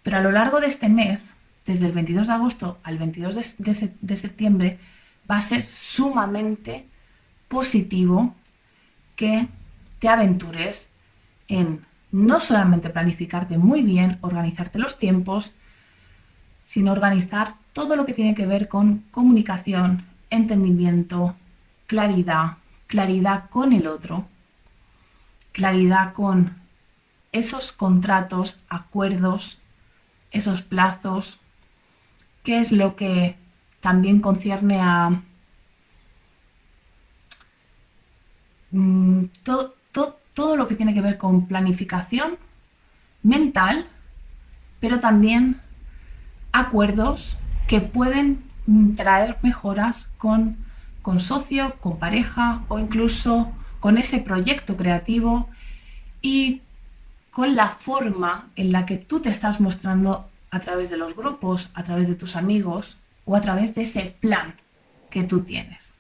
pero 0.02 0.18
a 0.18 0.22
lo 0.22 0.32
largo 0.32 0.60
de 0.60 0.68
este 0.68 0.90
mes, 0.90 1.36
desde 1.66 1.86
el 1.86 1.94
22 1.94 2.28
de 2.28 2.34
agosto 2.34 2.80
al 2.84 2.98
22 2.98 3.56
de, 3.58 3.94
de 4.02 4.18
septiembre, 4.18 4.80
va 5.30 5.38
a 5.38 5.42
ser 5.42 5.64
sumamente 5.64 6.88
positivo 7.48 8.36
que 9.16 9.48
te 10.00 10.10
aventures 10.10 10.90
en 11.48 11.86
no 12.12 12.40
solamente 12.40 12.90
planificarte 12.90 13.58
muy 13.58 13.82
bien, 13.82 14.18
organizarte 14.22 14.80
los 14.80 14.98
tiempos, 14.98 15.54
sino 16.66 16.92
organizar 16.92 17.56
todo 17.74 17.96
lo 17.96 18.06
que 18.06 18.14
tiene 18.14 18.36
que 18.36 18.46
ver 18.46 18.68
con 18.68 19.04
comunicación, 19.12 20.06
entendimiento, 20.34 21.36
claridad, 21.88 22.58
claridad 22.88 23.50
con 23.50 23.74
el 23.74 23.88
otro, 23.88 24.28
claridad 25.52 26.14
con 26.14 26.58
esos 27.32 27.72
contratos, 27.72 28.60
acuerdos, 28.70 29.60
esos 30.32 30.62
plazos, 30.62 31.40
qué 32.44 32.60
es 32.60 32.72
lo 32.72 32.96
que 32.96 33.38
también 33.82 34.20
concierne 34.20 34.82
a 34.82 35.22
mm, 38.72 39.26
todo, 39.44 39.76
todo 40.34 40.56
lo 40.58 40.68
que 40.68 40.76
tiene 40.76 40.94
que 40.94 41.02
ver 41.02 41.18
con 41.18 41.48
planificación 41.48 42.38
mental, 43.22 43.88
pero 44.80 45.00
también 45.00 45.62
acuerdos 46.52 47.38
que 47.68 47.82
pueden 47.82 48.53
traer 48.96 49.38
mejoras 49.42 50.12
con 50.18 50.58
con 51.04 51.20
socio, 51.20 51.76
con 51.82 52.00
pareja 52.00 52.64
o 52.70 52.80
incluso 52.80 53.52
con 53.80 53.98
ese 54.00 54.20
proyecto 54.20 54.76
creativo 54.78 55.50
y 56.22 56.62
con 57.30 57.56
la 57.56 57.68
forma 57.68 58.50
en 58.56 58.72
la 58.72 58.86
que 58.86 58.98
tú 58.98 59.20
te 59.20 59.30
estás 59.30 59.60
mostrando 59.60 60.30
a 60.50 60.62
través 60.62 60.90
de 60.90 60.98
los 60.98 61.16
grupos, 61.16 61.70
a 61.74 61.84
través 61.84 62.08
de 62.08 62.16
tus 62.16 62.36
amigos 62.38 62.98
o 63.26 63.36
a 63.36 63.42
través 63.42 63.76
de 63.76 63.84
ese 63.84 64.16
plan 64.22 64.56
que 65.10 65.24
tú 65.24 65.42
tienes. 65.42 65.94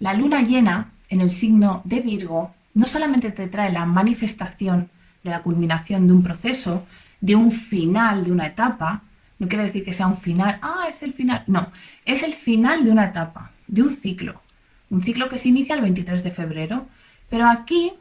La 0.00 0.12
luna 0.12 0.42
llena 0.42 0.90
en 1.08 1.20
el 1.20 1.30
signo 1.30 1.82
de 1.84 2.00
Virgo 2.00 2.54
no 2.74 2.84
solamente 2.84 3.30
te 3.30 3.46
trae 3.46 3.70
la 3.70 3.86
manifestación 3.86 4.90
de 5.22 5.30
la 5.30 5.42
culminación 5.42 6.08
de 6.08 6.14
un 6.14 6.24
proceso, 6.24 6.84
de 7.20 7.36
un 7.36 7.52
final 7.52 8.24
de 8.24 8.32
una 8.32 8.46
etapa, 8.46 9.02
no 9.38 9.48
quiere 9.48 9.64
decir 9.64 9.84
que 9.84 9.92
sea 9.92 10.06
un 10.06 10.16
final, 10.16 10.58
ah, 10.62 10.86
es 10.88 11.02
el 11.02 11.12
final, 11.12 11.44
no, 11.46 11.70
es 12.04 12.22
el 12.22 12.34
final 12.34 12.84
de 12.84 12.90
una 12.90 13.04
etapa, 13.04 13.52
de 13.66 13.82
un 13.82 13.96
ciclo, 13.96 14.40
un 14.90 15.02
ciclo 15.02 15.28
que 15.28 15.38
se 15.38 15.48
inicia 15.48 15.74
el 15.74 15.82
23 15.82 16.22
de 16.24 16.30
febrero, 16.30 16.86
pero 17.28 17.46
aquí 17.46 17.92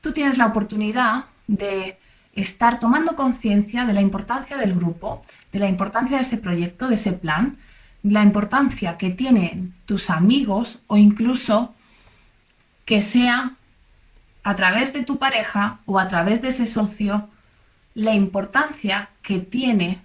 tú 0.00 0.12
tienes 0.12 0.38
la 0.38 0.46
oportunidad 0.46 1.26
de 1.46 1.98
estar 2.32 2.78
tomando 2.78 3.16
conciencia 3.16 3.84
de 3.84 3.92
la 3.92 4.00
importancia 4.00 4.56
del 4.56 4.74
grupo, 4.74 5.22
de 5.52 5.58
la 5.58 5.68
importancia 5.68 6.16
de 6.16 6.22
ese 6.22 6.38
proyecto, 6.38 6.88
de 6.88 6.94
ese 6.94 7.12
plan, 7.12 7.58
la 8.02 8.22
importancia 8.22 8.96
que 8.96 9.10
tienen 9.10 9.74
tus 9.86 10.08
amigos 10.08 10.80
o 10.86 10.96
incluso 10.96 11.74
que 12.84 13.02
sea 13.02 13.56
a 14.44 14.56
través 14.56 14.92
de 14.92 15.02
tu 15.02 15.18
pareja 15.18 15.80
o 15.84 15.98
a 15.98 16.08
través 16.08 16.40
de 16.40 16.48
ese 16.48 16.66
socio 16.66 17.28
la 17.98 18.14
importancia 18.14 19.10
que 19.22 19.40
tiene 19.40 20.00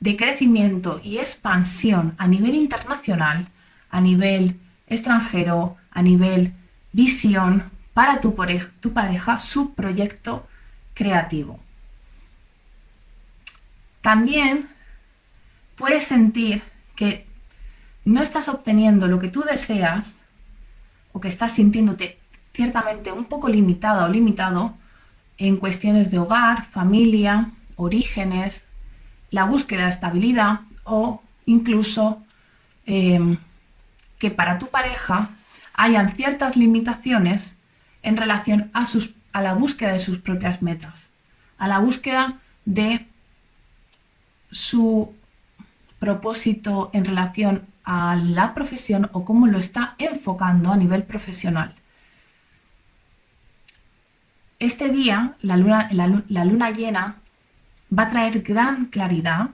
de 0.00 0.16
crecimiento 0.16 0.98
y 1.04 1.18
expansión 1.18 2.14
a 2.16 2.26
nivel 2.26 2.54
internacional, 2.54 3.50
a 3.90 4.00
nivel 4.00 4.58
extranjero, 4.86 5.76
a 5.90 6.00
nivel 6.00 6.54
visión 6.92 7.70
para 7.92 8.22
tu 8.22 8.34
pareja, 8.34 9.38
su 9.38 9.74
proyecto 9.74 10.48
creativo. 10.94 11.60
También 14.00 14.70
puedes 15.76 16.04
sentir 16.04 16.62
que 16.96 17.26
no 18.06 18.22
estás 18.22 18.48
obteniendo 18.48 19.06
lo 19.06 19.18
que 19.18 19.28
tú 19.28 19.42
deseas 19.42 20.16
o 21.12 21.20
que 21.20 21.28
estás 21.28 21.52
sintiéndote 21.52 22.18
ciertamente 22.54 23.12
un 23.12 23.26
poco 23.26 23.50
limitada 23.50 24.06
o 24.06 24.08
limitado 24.08 24.78
en 25.38 25.56
cuestiones 25.56 26.10
de 26.10 26.18
hogar, 26.18 26.64
familia, 26.64 27.50
orígenes, 27.76 28.64
la 29.30 29.44
búsqueda 29.44 29.84
de 29.84 29.90
estabilidad 29.90 30.60
o 30.84 31.22
incluso 31.46 32.22
em, 32.86 33.38
que 34.18 34.30
para 34.30 34.58
tu 34.58 34.68
pareja 34.68 35.30
hayan 35.74 36.14
ciertas 36.16 36.56
limitaciones 36.56 37.56
en 38.02 38.16
relación 38.16 38.70
a, 38.72 38.86
sus, 38.86 39.14
a 39.32 39.40
la 39.42 39.54
búsqueda 39.54 39.92
de 39.92 40.00
sus 40.00 40.18
propias 40.18 40.62
metas, 40.62 41.12
a 41.58 41.66
la 41.68 41.78
búsqueda 41.78 42.38
de 42.64 43.06
su 44.50 45.14
propósito 45.98 46.90
en 46.92 47.04
relación 47.04 47.66
a 47.84 48.16
la 48.16 48.54
profesión 48.54 49.08
o 49.12 49.24
cómo 49.24 49.46
lo 49.46 49.58
está 49.58 49.94
enfocando 49.98 50.72
a 50.72 50.76
nivel 50.76 51.04
profesional. 51.04 51.74
Este 54.62 54.90
día, 54.90 55.34
la 55.42 55.56
luna, 55.56 56.70
llena 56.70 57.16
va 57.98 58.04
a 58.04 58.08
traer 58.08 58.42
gran 58.42 58.86
claridad 58.86 59.50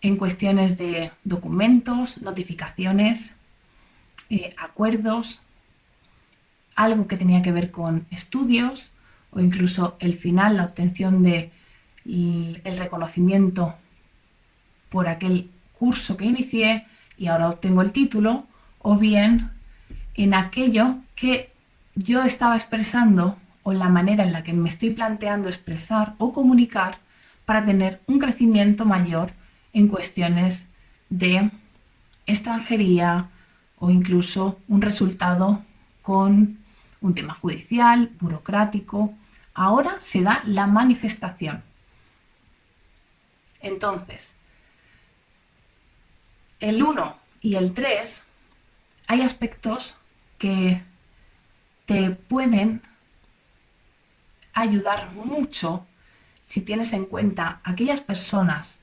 en 0.00 0.16
cuestiones 0.16 0.78
de 0.78 1.10
documentos, 1.24 2.22
notificaciones, 2.22 3.34
eh, 4.30 4.54
acuerdos, 4.56 5.42
algo 6.76 7.06
que 7.06 7.18
tenía 7.18 7.42
que 7.42 7.52
ver 7.52 7.70
con 7.70 8.06
estudios 8.10 8.90
o 9.32 9.40
incluso 9.40 9.98
el 10.00 10.16
final, 10.16 10.56
la 10.56 10.64
obtención 10.64 11.22
de 11.22 11.52
reconocimiento 12.64 13.74
por 14.88 15.08
aquel 15.08 15.50
curso 15.78 16.16
que 16.16 16.24
inicié 16.24 16.86
y 17.18 17.26
ahora 17.26 17.50
obtengo 17.50 17.82
el 17.82 17.92
título, 17.92 18.46
o 18.78 18.96
bien 18.96 19.50
en 20.14 20.32
aquello 20.32 21.00
que 21.14 21.52
yo 21.94 22.22
estaba 22.22 22.56
expresando 22.56 23.36
o 23.68 23.72
la 23.72 23.88
manera 23.88 24.22
en 24.22 24.32
la 24.32 24.44
que 24.44 24.52
me 24.52 24.68
estoy 24.68 24.90
planteando 24.90 25.48
expresar 25.48 26.14
o 26.18 26.32
comunicar 26.32 27.00
para 27.44 27.64
tener 27.64 28.00
un 28.06 28.20
crecimiento 28.20 28.84
mayor 28.84 29.32
en 29.72 29.88
cuestiones 29.88 30.68
de 31.10 31.50
extranjería 32.26 33.28
o 33.80 33.90
incluso 33.90 34.60
un 34.68 34.82
resultado 34.82 35.64
con 36.00 36.58
un 37.00 37.14
tema 37.16 37.34
judicial, 37.34 38.12
burocrático. 38.20 39.12
Ahora 39.52 40.00
se 40.00 40.22
da 40.22 40.42
la 40.46 40.68
manifestación. 40.68 41.64
Entonces, 43.60 44.36
el 46.60 46.84
1 46.84 47.16
y 47.42 47.56
el 47.56 47.74
3 47.74 48.22
hay 49.08 49.22
aspectos 49.22 49.96
que 50.38 50.84
te 51.84 52.12
pueden 52.12 52.80
ayudar 54.56 55.12
mucho 55.12 55.86
si 56.42 56.62
tienes 56.62 56.92
en 56.92 57.04
cuenta 57.04 57.60
aquellas 57.62 58.00
personas 58.00 58.78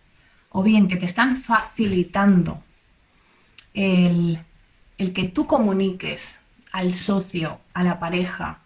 o 0.49 0.61
bien 0.63 0.87
que 0.87 0.97
te 0.97 1.07
están 1.07 1.37
facilitando 1.37 2.61
el, 3.73 4.39
que 4.97 5.23
tú 5.23 5.47
comuniques 5.47 6.39
al 6.71 6.93
socio, 6.93 7.59
a 7.73 7.83
la 7.83 7.99
pareja, 7.99 8.59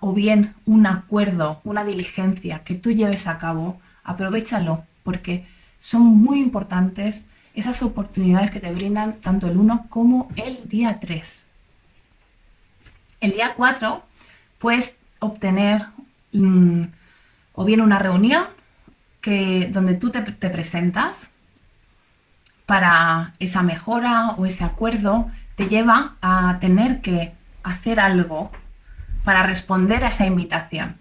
o 0.00 0.12
bien 0.12 0.54
un 0.64 0.86
acuerdo, 0.86 1.60
una 1.64 1.84
diligencia 1.84 2.64
que 2.64 2.74
tú 2.74 2.92
lleves 2.92 3.26
a 3.26 3.38
cabo, 3.38 3.80
aprovechalo 4.02 4.84
porque 5.02 5.46
son 5.80 6.02
muy 6.02 6.40
importantes 6.40 7.24
esas 7.54 7.82
oportunidades 7.82 8.50
que 8.50 8.60
te 8.60 8.72
brindan 8.72 9.20
tanto 9.20 9.48
el 9.48 9.56
1 9.56 9.86
como 9.90 10.30
el 10.36 10.68
día 10.68 10.98
3. 10.98 11.42
El 13.20 13.32
día 13.32 13.54
4 13.54 14.02
puedes 14.58 14.94
obtener 15.20 15.86
mm, 16.32 16.82
o 17.52 17.64
bien 17.64 17.80
una 17.80 17.98
reunión 17.98 18.44
que, 19.20 19.68
donde 19.72 19.94
tú 19.94 20.10
te, 20.10 20.22
presentas 20.22 21.30
para 22.66 23.34
esa 23.38 23.62
mejora 23.62 24.30
o 24.30 24.46
ese 24.46 24.64
acuerdo, 24.64 25.30
te 25.56 25.68
lleva 25.68 26.16
a 26.22 26.58
tener 26.60 27.00
que 27.00 27.34
hacer 27.62 28.00
algo 28.00 28.50
para 29.24 29.42
responder 29.42 30.04
a 30.04 30.08
esa 30.08 30.26
invitación. 30.26 30.96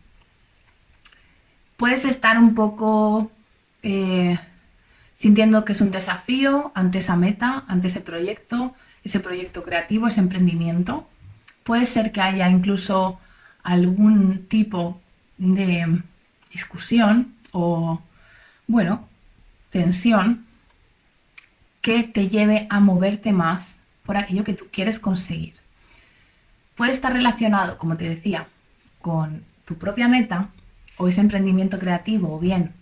Puedes 1.78 2.04
estar 2.04 2.38
un 2.38 2.56
poco 2.56 3.32
eh, 3.84 4.38
sintiendo 5.16 5.64
que 5.64 5.72
es 5.72 5.82
un 5.82 5.92
desafío 5.92 6.72
ante 6.76 6.98
esa 6.98 7.16
meta, 7.16 7.64
ante 7.68 7.88
ese 7.88 8.02
proyecto, 8.02 8.74
ese 9.04 9.20
proyecto 9.20 9.64
creativo, 9.64 10.08
ese 10.08 10.20
emprendimiento. 10.20 11.08
Puede 11.64 11.86
ser 11.86 12.12
que 12.12 12.22
haya 12.22 12.50
incluso 12.50 13.20
algún 13.70 14.48
tipo 14.48 15.00
de 15.38 16.02
discusión 16.52 17.36
o, 17.52 18.02
bueno, 18.68 19.08
tensión 19.70 20.46
que 21.82 22.04
te 22.04 22.30
lleve 22.30 22.68
a 22.70 22.80
moverte 22.80 23.32
más 23.32 23.80
por 24.04 24.18
aquello 24.18 24.44
que 24.44 24.54
tú 24.54 24.66
quieres 24.72 24.98
conseguir. 24.98 25.54
Puede 26.76 26.92
estar 26.92 27.14
relacionado, 27.14 27.78
como 27.78 27.96
te 27.96 28.10
decía, 28.10 28.48
con 29.02 29.44
tu 29.66 29.78
propia 29.78 30.08
meta 30.08 30.50
o 30.98 31.08
ese 31.08 31.22
emprendimiento 31.22 31.78
creativo 31.78 32.36
o 32.36 32.40
bien 32.40 32.74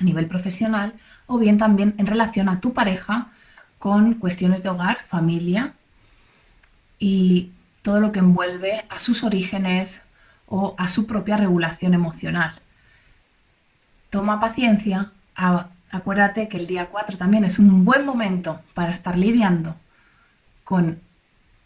a 0.00 0.04
nivel 0.04 0.26
profesional 0.26 0.94
o 1.26 1.38
bien 1.38 1.58
también 1.58 1.94
en 1.98 2.06
relación 2.06 2.48
a 2.48 2.60
tu 2.60 2.72
pareja 2.72 3.32
con 3.78 4.14
cuestiones 4.14 4.62
de 4.62 4.70
hogar, 4.70 4.98
familia 5.08 5.74
y 6.98 7.50
todo 7.82 8.00
lo 8.00 8.12
que 8.12 8.20
envuelve 8.20 8.84
a 8.88 8.98
sus 8.98 9.24
orígenes 9.24 10.01
o 10.54 10.74
a 10.76 10.86
su 10.86 11.06
propia 11.06 11.38
regulación 11.38 11.94
emocional. 11.94 12.52
Toma 14.10 14.38
paciencia, 14.38 15.10
acuérdate 15.90 16.46
que 16.48 16.58
el 16.58 16.66
día 16.66 16.90
4 16.90 17.16
también 17.16 17.44
es 17.44 17.58
un 17.58 17.86
buen 17.86 18.04
momento 18.04 18.60
para 18.74 18.90
estar 18.90 19.16
lidiando 19.16 19.76
con 20.62 21.00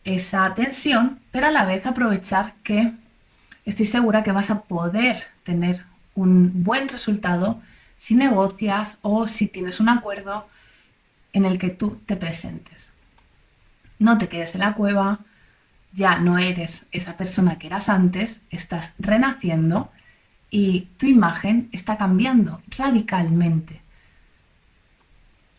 esa 0.05 0.55
tensión, 0.55 1.19
pero 1.33 1.49
a 1.49 1.51
la 1.51 1.65
vez 1.65 1.85
aprovechar 1.85 2.55
que 2.63 2.93
estoy 3.65 3.87
segura 3.87 4.23
que 4.23 4.31
vas 4.31 4.53
a 4.53 4.63
poder 4.63 5.25
tener 5.43 5.85
un 6.15 6.63
buen 6.63 6.89
resultado 6.89 7.61
si 7.97 8.15
negocias 8.15 8.99
o 9.03 9.27
si 9.27 9.49
tienes 9.49 9.81
un 9.81 9.89
acuerdo 9.89 10.47
en 11.33 11.45
el 11.45 11.59
que 11.59 11.71
tú 11.71 12.01
te 12.07 12.15
presentes. 12.15 12.91
No 13.99 14.17
te 14.17 14.29
quedes 14.29 14.55
en 14.55 14.61
la 14.61 14.75
cueva, 14.75 15.19
ya 15.97 16.19
no 16.19 16.37
eres 16.39 16.85
esa 16.93 17.17
persona 17.17 17.59
que 17.59 17.69
eras 17.69 17.89
antes, 17.89 18.39
estás 18.51 18.93
renaciendo 18.99 19.91
y 20.51 20.89
tu 20.99 21.07
imagen 21.07 21.71
está 21.73 21.97
cambiando 21.97 22.61
radicalmente. 22.69 23.81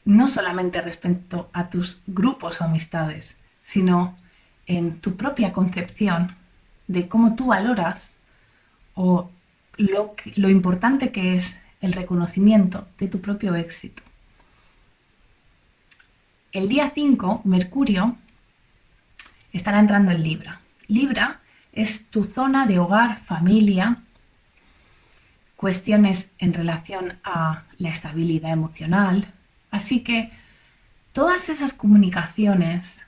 No 0.06 0.28
solamente 0.28 0.80
respecto 0.82 1.50
a 1.54 1.72
tus 1.72 2.02
grupos 2.06 2.62
o 2.62 2.66
amistades, 2.66 3.36
sino 3.64 4.16
en 4.68 5.02
tu 5.02 5.18
propia 5.18 5.52
concepción 5.52 6.36
de 6.88 7.08
cómo 7.08 7.36
tú 7.36 7.48
valoras 7.48 8.14
o 8.94 9.32
lo, 9.76 10.16
lo 10.36 10.50
importante 10.50 11.12
que 11.12 11.36
es 11.36 11.60
el 11.82 11.94
reconocimiento 11.94 12.88
de 13.00 13.08
tu 13.08 13.22
propio 13.22 13.56
éxito. 13.56 14.04
El 16.52 16.70
día 16.70 16.92
5, 16.94 17.42
Mercurio 17.44 18.18
estará 19.58 19.80
entrando 19.80 20.12
en 20.12 20.24
Libra. 20.24 20.62
Libra 20.88 21.42
es 21.74 22.08
tu 22.10 22.24
zona 22.24 22.66
de 22.66 22.80
hogar, 22.80 23.22
familia, 23.24 23.98
cuestiones 25.56 26.30
en 26.40 26.54
relación 26.54 27.20
a 27.24 27.64
la 27.78 27.90
estabilidad 27.90 28.52
emocional. 28.52 29.34
Así 29.72 30.02
que 30.02 30.32
todas 31.12 31.50
esas 31.50 31.74
comunicaciones 31.74 33.00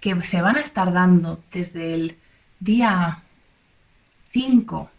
que 0.00 0.22
se 0.22 0.40
van 0.42 0.56
a 0.56 0.60
estar 0.60 0.92
dando 0.92 1.42
desde 1.50 1.94
el 1.94 2.16
día 2.60 3.22
5 4.30 4.90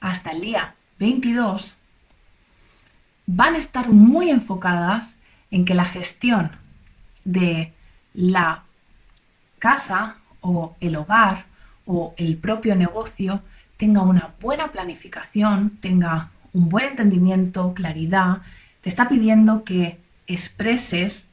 hasta 0.00 0.30
el 0.32 0.40
día 0.40 0.74
22 0.98 1.76
van 3.26 3.54
a 3.54 3.58
estar 3.58 3.88
muy 3.88 4.30
enfocadas 4.30 5.16
en 5.50 5.64
que 5.64 5.74
la 5.74 5.84
gestión 5.84 6.52
de 7.24 7.72
la 8.12 8.64
casa 9.60 10.16
o 10.40 10.74
el 10.80 10.96
hogar 10.96 11.46
o 11.86 12.14
el 12.16 12.36
propio 12.36 12.74
negocio 12.74 13.42
tenga 13.76 14.02
una 14.02 14.34
buena 14.40 14.72
planificación, 14.72 15.78
tenga 15.80 16.30
un 16.52 16.68
buen 16.68 16.86
entendimiento, 16.86 17.72
claridad, 17.74 18.42
te 18.80 18.88
está 18.88 19.08
pidiendo 19.08 19.62
que 19.64 20.00
expreses 20.26 21.26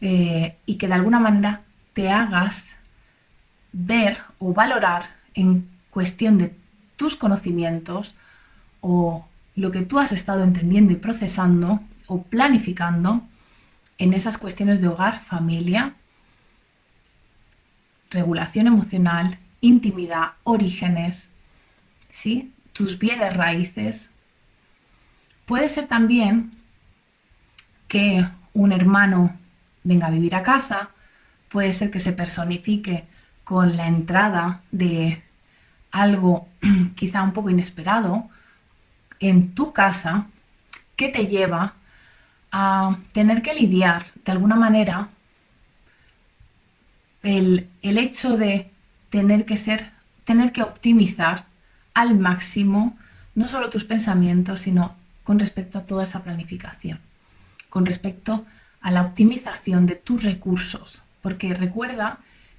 eh, 0.00 0.56
y 0.66 0.76
que 0.76 0.88
de 0.88 0.94
alguna 0.94 1.20
manera 1.20 1.62
te 1.94 2.10
hagas 2.10 2.66
ver 3.72 4.18
o 4.38 4.52
valorar 4.52 5.16
en 5.34 5.68
cuestión 5.90 6.38
de 6.38 6.54
tus 6.96 7.16
conocimientos 7.16 8.14
o 8.80 9.26
lo 9.54 9.70
que 9.70 9.82
tú 9.82 9.98
has 9.98 10.12
estado 10.12 10.44
entendiendo 10.44 10.92
y 10.92 10.96
procesando 10.96 11.80
o 12.06 12.22
planificando 12.22 13.22
en 13.98 14.12
esas 14.12 14.38
cuestiones 14.38 14.80
de 14.80 14.88
hogar, 14.88 15.20
familia, 15.20 15.94
regulación 18.12 18.66
emocional, 18.66 19.38
intimidad, 19.60 20.32
orígenes, 20.44 21.28
¿sí? 22.10 22.52
tus 22.72 22.98
bienes 22.98 23.34
raíces. 23.34 24.10
Puede 25.46 25.68
ser 25.68 25.86
también 25.86 26.52
que 27.88 28.26
un 28.54 28.72
hermano 28.72 29.36
venga 29.82 30.06
a 30.06 30.10
vivir 30.10 30.34
a 30.34 30.42
casa, 30.42 30.90
puede 31.48 31.72
ser 31.72 31.90
que 31.90 32.00
se 32.00 32.12
personifique 32.12 33.04
con 33.44 33.76
la 33.76 33.86
entrada 33.86 34.62
de 34.70 35.22
algo 35.90 36.48
quizá 36.94 37.22
un 37.22 37.32
poco 37.32 37.50
inesperado 37.50 38.28
en 39.20 39.54
tu 39.54 39.72
casa 39.72 40.26
que 40.96 41.08
te 41.08 41.26
lleva 41.26 41.74
a 42.50 42.98
tener 43.12 43.42
que 43.42 43.54
lidiar 43.54 44.06
de 44.24 44.32
alguna 44.32 44.56
manera 44.56 45.08
el, 47.22 47.68
el 47.82 47.98
hecho 47.98 48.36
de 48.36 48.70
tener 49.10 49.44
que 49.44 49.56
ser, 49.56 49.90
tener 50.24 50.52
que 50.52 50.62
optimizar 50.62 51.46
al 51.94 52.18
máximo 52.18 52.96
no 53.34 53.48
solo 53.48 53.70
tus 53.70 53.84
pensamientos, 53.84 54.60
sino 54.60 54.94
con 55.24 55.38
respecto 55.38 55.78
a 55.78 55.86
toda 55.86 56.04
esa 56.04 56.22
planificación, 56.22 56.98
con 57.70 57.86
respecto 57.86 58.44
a 58.80 58.90
la 58.90 59.02
optimización 59.02 59.86
de 59.86 59.94
tus 59.94 60.22
recursos, 60.22 61.02
porque 61.22 61.54
recuerda 61.54 62.18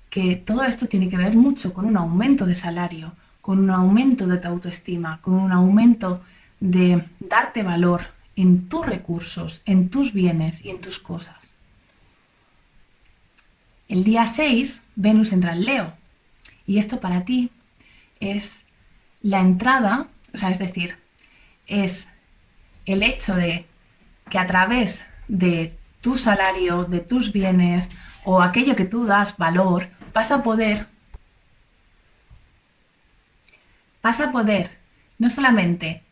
que 0.10 0.36
todo 0.36 0.64
esto 0.64 0.88
tiene 0.88 1.10
que 1.10 1.18
ver 1.18 1.36
mucho 1.36 1.74
con 1.74 1.86
un 1.86 1.98
aumento 1.98 2.46
de 2.46 2.56
salario, 2.56 3.14
con 3.42 3.60
un 3.60 3.72
aumento 3.72 4.28
de 4.28 4.38
tu 4.38 4.48
autoestima, 4.48 5.20
con 5.22 5.34
un 5.34 5.52
aumento 5.52 6.22
de 6.60 7.06
darte 7.20 7.64
valor 7.64 8.04
en 8.36 8.70
tus 8.70 8.86
recursos, 8.86 9.62
en 9.66 9.90
tus 9.90 10.14
bienes 10.14 10.64
y 10.64 10.70
en 10.70 10.80
tus 10.80 11.00
cosas. 11.00 11.53
El 13.88 14.04
día 14.04 14.28
6, 14.28 14.82
Venus 14.96 15.32
entra 15.32 15.54
en 15.54 15.66
Leo. 15.66 15.94
Y 16.66 16.78
esto 16.80 17.00
para 17.00 17.26
ti 17.26 17.52
es 18.20 18.66
la 19.22 19.40
entrada, 19.40 20.08
o 20.34 20.38
sea, 20.38 20.50
es 20.50 20.60
decir, 20.60 20.98
es 21.68 22.08
el 22.86 23.04
hecho 23.04 23.36
de 23.36 23.66
que 24.30 24.40
a 24.40 24.48
través 24.48 25.04
de 25.28 25.78
tu 26.02 26.18
salario, 26.18 26.86
de 26.86 27.00
tus 27.00 27.32
bienes 27.32 27.90
o 28.26 28.42
aquello 28.42 28.76
que 28.76 28.86
tú 28.86 29.06
das 29.06 29.38
valor, 29.38 29.90
vas 30.14 30.32
a 30.32 30.44
poder 30.44 30.88
vas 34.02 34.20
a 34.20 34.32
poder 34.32 34.78
no 35.18 35.30
solamente 35.30 36.04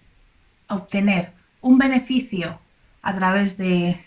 obtener 0.70 1.34
un 1.60 1.78
beneficio 1.78 2.60
a 3.02 3.14
través 3.14 3.58
de 3.58 4.02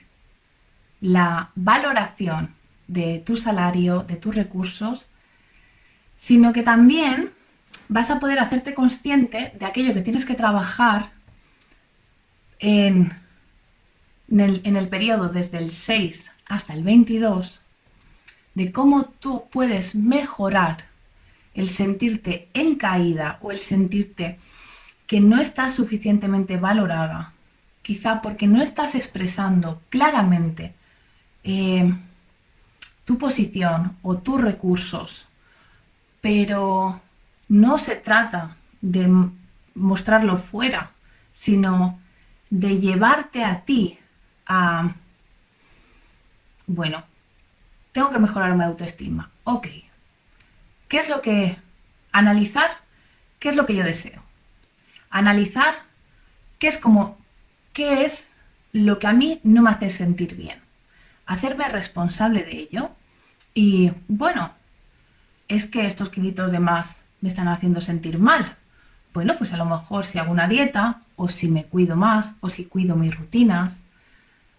la 1.01 1.51
valoración 1.55 2.55
de 2.87 3.21
tu 3.25 3.37
salario, 3.37 4.03
de 4.03 4.17
tus 4.17 4.35
recursos, 4.35 5.09
sino 6.19 6.53
que 6.53 6.63
también 6.63 7.31
vas 7.89 8.11
a 8.11 8.21
poder 8.21 8.39
hacerte 8.39 8.75
consciente 8.75 9.53
de 9.59 9.67
aquello 9.67 9.95
que 9.95 10.03
tienes 10.03 10.25
que 10.25 10.35
trabajar 10.35 11.11
en, 12.59 13.13
el, 14.31 14.61
en 14.65 14.77
el 14.77 14.89
periodo 14.89 15.29
desde 15.29 15.59
el 15.59 15.71
6 15.71 16.31
hasta 16.47 16.75
el 16.75 16.83
22, 16.83 17.61
de 18.55 18.73
cómo 18.73 19.05
tú 19.05 19.45
puedes 19.51 19.95
mejorar 19.95 20.87
el 21.55 21.69
sentirte 21.69 22.49
en 22.55 22.77
caída 22.77 23.39
o 23.43 23.51
el 23.51 23.59
sentirte 23.59 24.39
que 25.07 25.21
no 25.21 25.41
estás 25.41 25.75
suficientemente 25.75 26.57
valorada, 26.57 27.33
quizá 27.83 28.21
porque 28.23 28.47
no 28.47 28.63
estás 28.63 28.95
expresando 28.95 29.81
claramente 29.89 30.75
eh, 31.45 31.95
tu 33.05 33.19
posición 33.19 33.97
o 34.03 34.19
tus 34.19 34.41
recursos, 34.41 35.27
pero 36.21 37.01
no 37.49 37.79
se 37.79 37.97
trata 37.97 38.57
de 38.81 39.11
mostrarlo 39.75 40.39
fuera, 40.39 40.93
sino 41.33 41.99
de 42.51 42.79
llevarte 42.81 43.45
a 43.45 43.65
ti 43.65 43.99
a, 44.47 44.95
bueno, 46.67 47.05
tengo 47.93 48.11
que 48.11 48.19
mejorar 48.19 48.55
mi 48.55 48.65
autoestima. 48.65 49.31
Ok, 49.45 49.69
¿qué 50.89 50.99
es 50.99 51.09
lo 51.09 51.21
que... 51.21 51.59
Analizar 52.13 52.71
qué 53.41 53.49
es 53.49 53.57
lo 53.57 53.67
que 53.67 53.75
yo 53.75 53.83
deseo 53.83 54.25
analizar 55.15 55.75
qué 56.59 56.67
es 56.67 56.77
como, 56.77 57.17
qué 57.73 58.05
es 58.05 58.33
lo 58.73 58.99
que 58.99 59.07
a 59.07 59.13
mí 59.13 59.41
no 59.45 59.63
me 59.63 59.71
hace 59.71 59.89
sentir 59.89 60.35
bien, 60.35 60.61
hacerme 61.27 61.69
responsable 61.69 62.45
de 62.45 62.57
ello 62.59 62.91
y 63.55 63.93
bueno, 64.09 64.53
es 65.49 65.67
que 65.67 65.87
estos 65.87 66.11
kilitos 66.11 66.51
de 66.51 66.61
más 66.61 67.03
me 67.21 67.29
están 67.29 67.49
haciendo 67.49 67.81
sentir 67.81 68.19
mal. 68.19 68.57
Bueno, 69.13 69.37
pues 69.39 69.53
a 69.53 69.57
lo 69.57 69.65
mejor 69.65 70.05
si 70.05 70.19
hago 70.19 70.33
una 70.33 70.49
dieta 70.49 71.03
o 71.17 71.29
si 71.29 71.49
me 71.49 71.65
cuido 71.65 71.97
más 71.97 72.35
o 72.41 72.51
si 72.51 72.65
cuido 72.65 72.97
mis 72.97 73.17
rutinas 73.17 73.83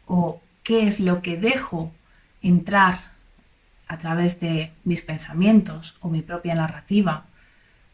o 0.08 0.42
qué 0.64 0.88
es 0.88 1.00
lo 1.00 1.22
que 1.22 1.38
dejo 1.38 1.92
entrar 2.42 3.12
a 3.88 3.98
través 3.98 4.40
de 4.40 4.72
mis 4.84 5.02
pensamientos 5.02 5.98
o 6.00 6.10
mi 6.10 6.22
propia 6.22 6.56
narrativa 6.56 7.26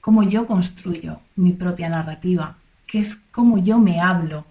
cómo 0.02 0.24
yo 0.24 0.48
construyo 0.48 1.22
mi 1.36 1.54
propia 1.54 1.88
narrativa, 1.88 2.58
que 2.88 3.00
es 3.00 3.16
cómo 3.32 3.60
yo 3.60 3.80
me 3.80 4.02
hablo 4.02 4.46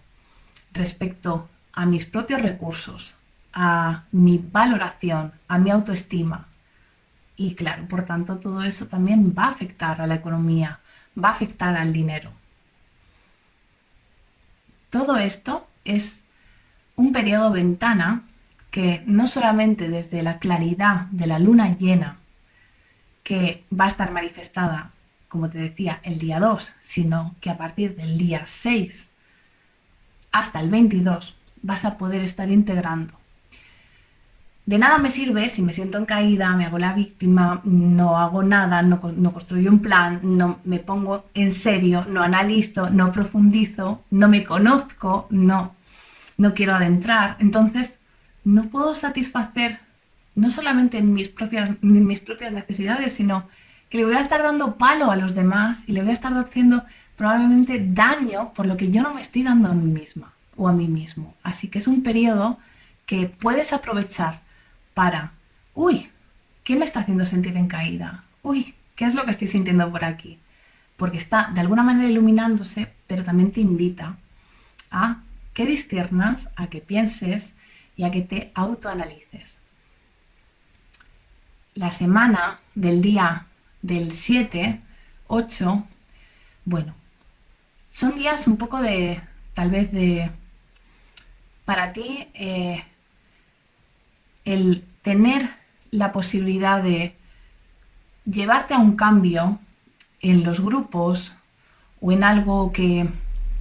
respecto 0.72 1.48
a 1.72 1.84
mis 1.84 2.06
propios 2.06 2.40
recursos, 2.40 3.14
a 3.52 4.04
mi 4.12 4.38
valoración, 4.38 5.32
a 5.48 5.58
mi 5.58 5.70
autoestima. 5.70 6.48
Y 7.36 7.54
claro, 7.54 7.86
por 7.88 8.04
tanto, 8.04 8.38
todo 8.38 8.62
eso 8.62 8.86
también 8.86 9.34
va 9.36 9.46
a 9.46 9.50
afectar 9.50 10.00
a 10.00 10.06
la 10.06 10.16
economía, 10.16 10.80
va 11.22 11.28
a 11.28 11.32
afectar 11.32 11.76
al 11.76 11.92
dinero. 11.92 12.32
Todo 14.90 15.16
esto 15.16 15.68
es 15.84 16.20
un 16.96 17.12
periodo 17.12 17.50
ventana 17.50 18.24
que 18.70 19.02
no 19.06 19.26
solamente 19.26 19.88
desde 19.88 20.22
la 20.22 20.38
claridad 20.38 21.06
de 21.10 21.26
la 21.26 21.38
luna 21.38 21.76
llena, 21.76 22.18
que 23.22 23.64
va 23.72 23.86
a 23.86 23.88
estar 23.88 24.10
manifestada 24.12 24.92
como 25.30 25.48
te 25.48 25.58
decía, 25.58 26.00
el 26.02 26.18
día 26.18 26.40
2, 26.40 26.72
sino 26.82 27.36
que 27.40 27.50
a 27.50 27.56
partir 27.56 27.94
del 27.94 28.18
día 28.18 28.42
6 28.46 29.10
hasta 30.32 30.58
el 30.58 30.68
22 30.70 31.36
vas 31.62 31.84
a 31.84 31.96
poder 31.96 32.22
estar 32.22 32.50
integrando. 32.50 33.14
De 34.70 34.78
nada 34.78 34.98
me 34.98 35.10
sirve 35.10 35.48
si 35.48 35.62
me 35.62 35.72
siento 35.72 35.98
en 35.98 36.04
caída, 36.04 36.54
me 36.54 36.64
hago 36.64 36.78
la 36.78 36.92
víctima, 36.92 37.60
no 37.64 38.20
hago 38.20 38.44
nada, 38.44 38.82
no, 38.82 39.00
construyo 39.00 39.68
un 39.68 39.80
plan, 39.80 40.20
no 40.22 40.60
me 40.62 40.78
pongo 40.78 41.24
en 41.34 41.52
serio, 41.52 42.06
no 42.08 42.22
analizo, 42.22 42.88
no 42.88 43.10
profundizo, 43.10 44.04
no 44.12 44.28
me 44.28 44.44
conozco, 44.44 45.26
no, 45.30 45.74
no 46.36 46.54
quiero 46.54 46.76
adentrar. 46.76 47.34
Entonces, 47.40 47.96
no 48.44 48.66
puedo 48.66 48.94
satisfacer 48.94 49.80
no 50.36 50.50
solamente 50.50 51.02
mis 51.02 51.28
propias, 51.28 51.72
mis 51.82 52.20
propias 52.20 52.52
necesidades, 52.52 53.12
sino 53.12 53.48
que 53.88 53.98
le 53.98 54.04
voy 54.04 54.14
a 54.14 54.20
estar 54.20 54.40
dando 54.40 54.76
palo 54.76 55.10
a 55.10 55.16
los 55.16 55.34
demás 55.34 55.82
y 55.88 55.94
le 55.94 56.02
voy 56.02 56.10
a 56.10 56.12
estar 56.12 56.32
haciendo 56.34 56.84
probablemente 57.16 57.84
daño 57.84 58.52
por 58.54 58.66
lo 58.66 58.76
que 58.76 58.92
yo 58.92 59.02
no 59.02 59.14
me 59.14 59.20
estoy 59.20 59.42
dando 59.42 59.68
a 59.68 59.74
mí 59.74 59.90
misma 59.90 60.32
o 60.56 60.68
a 60.68 60.72
mí 60.72 60.86
mismo. 60.86 61.34
Así 61.42 61.66
que 61.66 61.80
es 61.80 61.88
un 61.88 62.04
periodo 62.04 62.60
que 63.04 63.26
puedes 63.26 63.72
aprovechar 63.72 64.48
para, 64.94 65.32
uy, 65.74 66.10
¿qué 66.64 66.76
me 66.76 66.84
está 66.84 67.00
haciendo 67.00 67.24
sentir 67.24 67.56
en 67.56 67.68
caída? 67.68 68.24
Uy, 68.42 68.74
¿qué 68.96 69.04
es 69.04 69.14
lo 69.14 69.24
que 69.24 69.30
estoy 69.30 69.48
sintiendo 69.48 69.90
por 69.90 70.04
aquí? 70.04 70.38
Porque 70.96 71.16
está 71.16 71.50
de 71.54 71.60
alguna 71.60 71.82
manera 71.82 72.08
iluminándose, 72.08 72.92
pero 73.06 73.24
también 73.24 73.52
te 73.52 73.60
invita 73.60 74.16
a 74.90 75.22
que 75.54 75.66
disciernas, 75.66 76.48
a 76.56 76.68
que 76.68 76.80
pienses 76.80 77.52
y 77.96 78.04
a 78.04 78.10
que 78.10 78.22
te 78.22 78.50
autoanalices. 78.54 79.58
La 81.74 81.90
semana 81.90 82.60
del 82.74 83.02
día 83.02 83.46
del 83.82 84.12
7, 84.12 84.80
8, 85.28 85.86
bueno, 86.64 86.94
son 87.88 88.14
días 88.16 88.46
un 88.46 88.56
poco 88.56 88.80
de, 88.80 89.22
tal 89.54 89.70
vez 89.70 89.92
de, 89.92 90.30
para 91.64 91.92
ti, 91.92 92.28
eh, 92.34 92.84
el 94.44 94.84
tener 95.02 95.50
la 95.90 96.12
posibilidad 96.12 96.82
de 96.82 97.16
llevarte 98.24 98.74
a 98.74 98.78
un 98.78 98.96
cambio 98.96 99.58
en 100.20 100.44
los 100.44 100.60
grupos 100.60 101.34
o 102.00 102.12
en 102.12 102.24
algo 102.24 102.72
que 102.72 103.08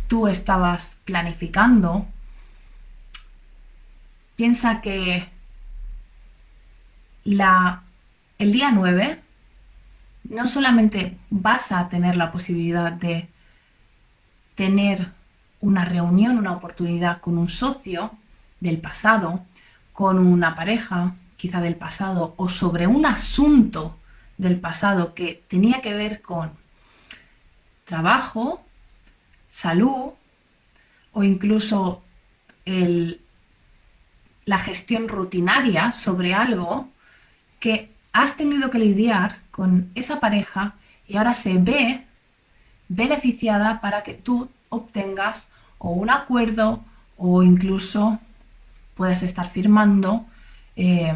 tú 0.08 0.28
estabas 0.28 0.98
planificando, 1.06 2.08
piensa 4.36 4.82
que 4.82 5.30
la, 7.24 7.84
el 8.38 8.52
día 8.52 8.72
9 8.72 9.22
no 10.30 10.48
solamente 10.48 11.18
vas 11.30 11.72
a 11.72 11.90
tener 11.90 12.18
la 12.18 12.32
posibilidad 12.32 12.92
de 12.92 13.28
tener 14.56 15.12
una 15.62 15.86
reunión, 15.86 16.38
una 16.38 16.54
oportunidad 16.54 17.22
con 17.22 17.38
un 17.38 17.50
socio 17.50 18.12
del 18.60 18.80
pasado, 18.80 19.46
con 20.00 20.18
una 20.18 20.56
pareja 20.56 21.16
quizá 21.36 21.60
del 21.60 21.76
pasado 21.76 22.34
o 22.38 22.48
sobre 22.48 22.88
un 22.88 23.06
asunto 23.06 23.98
del 24.38 24.58
pasado 24.58 25.14
que 25.14 25.44
tenía 25.50 25.82
que 25.82 25.94
ver 25.94 26.22
con 26.22 26.54
trabajo, 27.84 28.64
salud 29.50 30.14
o 31.12 31.24
incluso 31.26 32.02
la 34.46 34.58
gestión 34.60 35.10
rutinaria 35.10 35.92
sobre 35.92 36.34
algo 36.34 36.88
que 37.60 37.92
has 38.14 38.38
tenido 38.38 38.70
que 38.70 38.80
lidiar 38.80 39.40
con 39.52 39.92
esa 39.96 40.22
pareja 40.22 40.76
y 41.10 41.18
ahora 41.18 41.34
se 41.34 41.58
ve 41.58 42.06
beneficiada 42.88 43.82
para 43.82 44.04
que 44.04 44.14
tú 44.14 44.48
obtengas 44.70 45.50
o 45.78 45.90
un 45.90 46.10
acuerdo 46.10 46.86
o 47.18 47.44
incluso 47.44 48.22
puedas 49.00 49.24
estar 49.24 49.50
firmando 49.50 50.26
eh, 50.76 51.14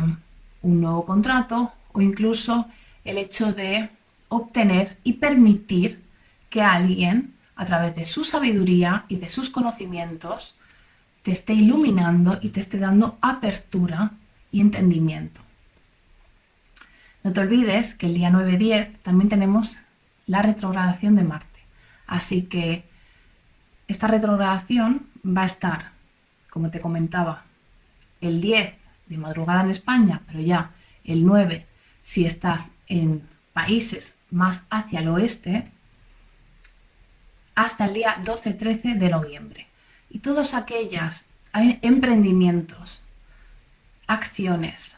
un 0.61 0.79
nuevo 0.79 1.03
contrato 1.03 1.73
o 1.91 1.99
incluso 1.99 2.67
el 3.03 3.17
hecho 3.17 3.51
de 3.51 3.89
obtener 4.29 4.97
y 5.03 5.13
permitir 5.13 6.01
que 6.49 6.61
alguien, 6.61 7.33
a 7.57 7.65
través 7.65 7.93
de 7.93 8.05
su 8.05 8.23
sabiduría 8.23 9.03
y 9.09 9.17
de 9.17 9.27
sus 9.27 9.49
conocimientos, 9.49 10.55
te 11.23 11.31
esté 11.31 11.55
iluminando 11.55 12.39
y 12.41 12.51
te 12.51 12.61
esté 12.61 12.77
dando 12.77 13.17
apertura 13.19 14.13
y 14.49 14.61
entendimiento. 14.61 15.41
No 17.21 17.33
te 17.33 17.41
olvides 17.41 17.95
que 17.95 18.05
el 18.05 18.13
día 18.13 18.29
9-10 18.29 18.99
también 19.03 19.27
tenemos 19.27 19.77
la 20.25 20.41
retrogradación 20.41 21.17
de 21.17 21.25
Marte. 21.25 21.59
Así 22.07 22.43
que 22.43 22.85
esta 23.89 24.07
retrogradación 24.07 25.05
va 25.25 25.41
a 25.41 25.47
estar, 25.47 25.91
como 26.49 26.69
te 26.69 26.79
comentaba, 26.79 27.43
el 28.23 28.41
10 28.41 28.73
de 29.07 29.17
madrugada 29.17 29.61
en 29.61 29.69
España, 29.69 30.21
pero 30.27 30.39
ya 30.39 30.71
el 31.03 31.25
9 31.25 31.67
si 32.01 32.25
estás 32.25 32.71
en 32.87 33.27
países 33.53 34.13
más 34.29 34.63
hacia 34.69 34.99
el 34.99 35.07
oeste, 35.07 35.71
hasta 37.55 37.85
el 37.85 37.93
día 37.93 38.21
12-13 38.23 38.97
de 38.97 39.09
noviembre. 39.09 39.67
Y 40.09 40.19
todos 40.19 40.53
aquellos 40.53 41.23
emprendimientos, 41.53 43.01
acciones 44.07 44.97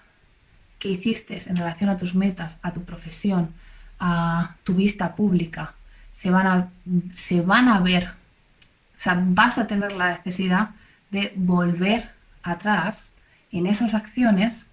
que 0.80 0.90
hiciste 0.90 1.38
en 1.48 1.58
relación 1.58 1.90
a 1.90 1.98
tus 1.98 2.16
metas, 2.16 2.58
a 2.62 2.74
tu 2.74 2.84
profesión, 2.84 3.54
a 4.00 4.56
tu 4.64 4.74
vista 4.74 5.16
pública, 5.16 5.76
se 6.12 6.32
van 6.32 6.48
a, 6.48 6.70
se 7.14 7.42
van 7.42 7.68
a 7.68 7.80
ver, 7.82 8.08
o 8.08 9.00
sea, 9.00 9.22
vas 9.28 9.58
a 9.58 9.68
tener 9.68 9.92
la 9.92 10.18
necesidad 10.18 10.72
de 11.12 11.34
volver 11.36 12.10
atrás 12.42 13.12
en 13.58 13.68
esas 13.68 13.94
acciones, 13.94 14.66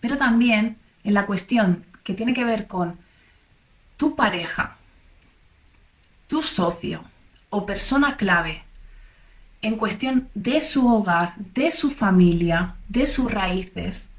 pero 0.00 0.18
también 0.18 0.76
en 1.04 1.14
la 1.14 1.26
cuestión 1.26 1.84
que 2.04 2.14
tiene 2.14 2.34
que 2.34 2.44
ver 2.44 2.66
con 2.66 2.98
tu 3.96 4.16
pareja, 4.16 4.76
tu 6.26 6.42
socio 6.42 7.04
o 7.50 7.66
persona 7.66 8.16
clave 8.16 8.64
en 9.62 9.76
cuestión 9.76 10.28
de 10.34 10.60
su 10.60 10.88
hogar, 10.88 11.36
de 11.36 11.70
su 11.70 11.90
familia, 11.90 12.74
de 12.88 13.06
sus 13.06 13.30
raíces, 13.30 14.10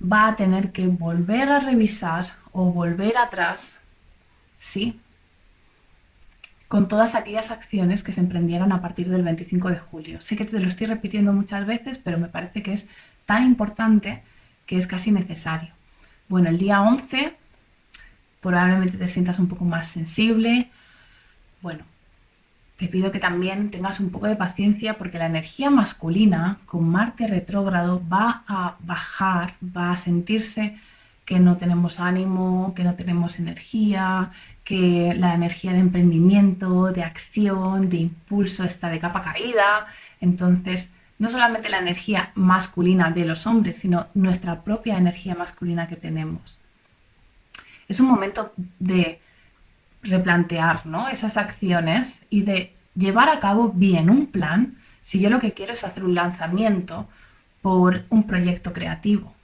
va 0.00 0.28
a 0.28 0.36
tener 0.36 0.70
que 0.70 0.86
volver 0.86 1.48
a 1.48 1.60
revisar 1.60 2.32
o 2.52 2.70
volver 2.70 3.16
atrás, 3.16 3.80
¿sí? 4.58 5.00
Con 6.68 6.88
todas 6.88 7.14
aquellas 7.14 7.50
acciones 7.50 8.04
que 8.04 8.12
se 8.12 8.20
emprendieron 8.20 8.70
a 8.72 8.82
partir 8.82 9.08
del 9.08 9.22
25 9.22 9.70
de 9.70 9.78
julio. 9.78 10.20
Sé 10.20 10.36
que 10.36 10.44
te 10.44 10.60
lo 10.60 10.68
estoy 10.68 10.86
repitiendo 10.86 11.32
muchas 11.32 11.66
veces, 11.66 11.98
pero 11.98 12.18
me 12.18 12.28
parece 12.28 12.62
que 12.62 12.74
es 12.74 12.86
tan 13.30 13.44
importante 13.44 14.24
que 14.66 14.76
es 14.76 14.88
casi 14.88 15.12
necesario. 15.12 15.72
Bueno, 16.28 16.48
el 16.48 16.58
día 16.58 16.82
11 16.82 17.36
probablemente 18.40 18.98
te 18.98 19.06
sientas 19.06 19.38
un 19.38 19.46
poco 19.46 19.64
más 19.64 19.86
sensible. 19.86 20.68
Bueno, 21.62 21.84
te 22.76 22.88
pido 22.88 23.12
que 23.12 23.20
también 23.20 23.70
tengas 23.70 24.00
un 24.00 24.10
poco 24.10 24.26
de 24.26 24.34
paciencia 24.34 24.98
porque 24.98 25.20
la 25.20 25.26
energía 25.26 25.70
masculina 25.70 26.58
con 26.66 26.88
Marte 26.88 27.28
retrógrado 27.28 28.02
va 28.12 28.42
a 28.48 28.74
bajar, 28.80 29.54
va 29.62 29.92
a 29.92 29.96
sentirse 29.96 30.76
que 31.24 31.38
no 31.38 31.56
tenemos 31.56 32.00
ánimo, 32.00 32.74
que 32.74 32.82
no 32.82 32.96
tenemos 32.96 33.38
energía, 33.38 34.32
que 34.64 35.14
la 35.14 35.34
energía 35.36 35.72
de 35.72 35.78
emprendimiento, 35.78 36.90
de 36.90 37.04
acción, 37.04 37.90
de 37.90 37.98
impulso 37.98 38.64
está 38.64 38.88
de 38.88 38.98
capa 38.98 39.22
caída. 39.22 39.86
Entonces, 40.20 40.88
no 41.20 41.28
solamente 41.28 41.68
la 41.68 41.78
energía 41.78 42.32
masculina 42.34 43.10
de 43.10 43.26
los 43.26 43.46
hombres, 43.46 43.76
sino 43.76 44.08
nuestra 44.14 44.62
propia 44.64 44.96
energía 44.96 45.34
masculina 45.34 45.86
que 45.86 45.96
tenemos. 45.96 46.58
Es 47.88 48.00
un 48.00 48.06
momento 48.06 48.54
de 48.78 49.20
replantear 50.02 50.82
esas 51.12 51.36
acciones 51.36 52.20
y 52.30 52.40
de 52.42 52.74
llevar 52.96 53.28
a 53.28 53.38
cabo 53.38 53.68
bien 53.68 54.08
un 54.08 54.28
plan 54.28 54.78
si 55.02 55.20
yo 55.20 55.28
lo 55.28 55.40
que 55.40 55.52
quiero 55.52 55.74
es 55.74 55.84
hacer 55.84 56.04
un 56.04 56.14
lanzamiento 56.14 57.06
por 57.60 58.06
un 58.08 58.26
proyecto 58.26 58.72
creativo. 58.72 59.34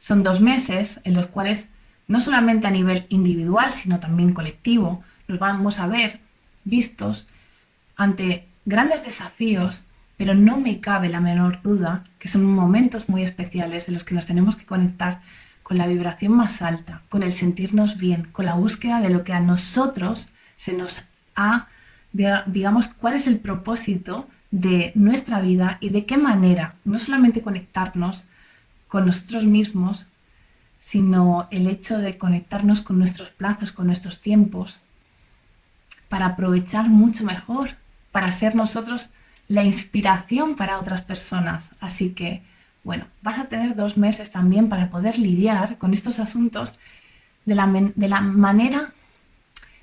Son 0.00 0.24
dos 0.24 0.40
meses 0.40 1.00
en 1.04 1.14
los 1.14 1.28
cuales 1.28 1.68
no 2.08 2.20
solamente 2.20 2.66
a 2.66 2.70
nivel 2.72 3.06
individual, 3.10 3.70
sino 3.70 4.00
también 4.00 4.32
colectivo, 4.32 5.04
nos 5.28 5.38
vamos 5.38 5.78
a 5.78 5.86
ver 5.86 6.18
vistos 6.64 7.28
ante 7.94 8.48
grandes 8.64 9.04
desafíos, 9.04 9.84
pero 10.18 10.34
no 10.34 10.58
me 10.58 10.80
cabe 10.80 11.08
la 11.08 11.20
menor 11.20 11.62
duda 11.62 12.04
que 12.18 12.28
son 12.28 12.44
momentos 12.44 13.08
muy 13.08 13.22
especiales 13.22 13.88
en 13.88 13.94
los 13.94 14.04
que 14.04 14.14
nos 14.14 14.26
tenemos 14.26 14.56
que 14.56 14.66
conectar 14.66 15.22
con 15.62 15.78
la 15.78 15.86
vibración 15.86 16.32
más 16.32 16.60
alta, 16.60 17.02
con 17.08 17.22
el 17.22 17.32
sentirnos 17.32 17.96
bien, 17.96 18.28
con 18.32 18.44
la 18.44 18.54
búsqueda 18.54 19.00
de 19.00 19.10
lo 19.10 19.22
que 19.22 19.32
a 19.32 19.40
nosotros 19.40 20.28
se 20.56 20.72
nos 20.72 21.04
ha, 21.36 21.68
digamos, 22.12 22.88
cuál 22.88 23.14
es 23.14 23.26
el 23.26 23.38
propósito 23.38 24.28
de 24.50 24.92
nuestra 24.96 25.40
vida 25.40 25.78
y 25.80 25.90
de 25.90 26.04
qué 26.04 26.16
manera, 26.16 26.74
no 26.84 26.98
solamente 26.98 27.42
conectarnos 27.42 28.24
con 28.88 29.06
nosotros 29.06 29.44
mismos, 29.44 30.08
sino 30.80 31.46
el 31.50 31.68
hecho 31.68 31.98
de 31.98 32.18
conectarnos 32.18 32.80
con 32.80 32.98
nuestros 32.98 33.30
plazos, 33.30 33.70
con 33.70 33.86
nuestros 33.86 34.20
tiempos, 34.20 34.80
para 36.08 36.26
aprovechar 36.26 36.88
mucho 36.88 37.24
mejor, 37.24 37.76
para 38.10 38.32
ser 38.32 38.56
nosotros 38.56 39.10
la 39.48 39.64
inspiración 39.64 40.54
para 40.56 40.78
otras 40.78 41.02
personas. 41.02 41.70
Así 41.80 42.10
que 42.10 42.42
bueno, 42.84 43.06
vas 43.20 43.38
a 43.38 43.48
tener 43.48 43.76
dos 43.76 43.98
meses 43.98 44.30
también 44.30 44.68
para 44.68 44.88
poder 44.88 45.18
lidiar 45.18 45.76
con 45.78 45.92
estos 45.92 46.18
asuntos 46.18 46.78
de 47.44 47.54
la, 47.54 47.66
de 47.66 48.08
la 48.08 48.20
manera, 48.20 48.92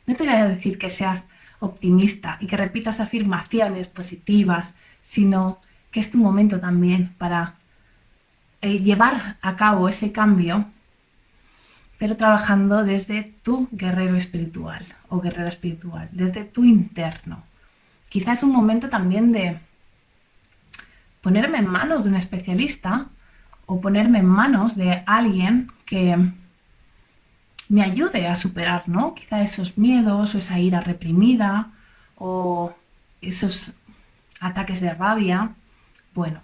no 0.07 0.15
te 0.15 0.23
voy 0.23 0.33
a 0.33 0.47
decir 0.47 0.77
que 0.77 0.89
seas 0.89 1.25
optimista 1.59 2.37
y 2.39 2.47
que 2.47 2.57
repitas 2.57 2.99
afirmaciones 2.99 3.87
positivas, 3.87 4.73
sino 5.03 5.59
que 5.91 5.99
es 5.99 6.11
tu 6.11 6.17
momento 6.17 6.59
también 6.59 7.13
para 7.17 7.55
eh, 8.61 8.79
llevar 8.79 9.37
a 9.41 9.55
cabo 9.55 9.87
ese 9.87 10.11
cambio 10.11 10.67
pero 11.97 12.17
trabajando 12.17 12.83
desde 12.83 13.35
tu 13.41 13.69
guerrero 13.71 14.15
espiritual 14.15 14.85
o 15.09 15.21
guerrera 15.21 15.49
espiritual, 15.49 16.09
desde 16.11 16.43
tu 16.43 16.65
interno. 16.65 17.43
Quizás 18.15 18.37
es 18.37 18.43
un 18.43 18.53
momento 18.53 18.89
también 18.89 19.33
de 19.33 19.59
ponerme 21.19 21.57
en 21.57 21.67
manos 21.67 22.03
de 22.03 22.09
un 22.11 22.15
especialista 22.15 23.07
o 23.65 23.81
ponerme 23.81 24.19
en 24.19 24.25
manos 24.25 24.77
de 24.77 25.03
alguien 25.05 25.69
que 25.85 26.31
me 27.67 27.83
ayude 27.83 28.25
a 28.27 28.37
superar, 28.37 28.87
¿no? 28.87 29.15
Quizá 29.15 29.41
esos 29.41 29.77
miedos 29.77 30.33
o 30.33 30.37
esa 30.37 30.59
ira 30.59 30.79
reprimida 30.79 31.73
o 32.15 32.73
esos 33.19 33.73
ataques 34.39 34.79
de 34.79 34.93
rabia. 34.93 35.51
Bueno, 36.13 36.39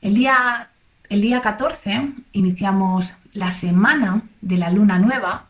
el 0.00 0.16
día, 0.16 0.70
el 1.08 1.22
día 1.22 1.40
14 1.40 2.14
iniciamos 2.32 3.14
la 3.32 3.52
semana 3.52 4.22
de 4.40 4.56
la 4.56 4.70
luna 4.70 4.98
nueva, 4.98 5.46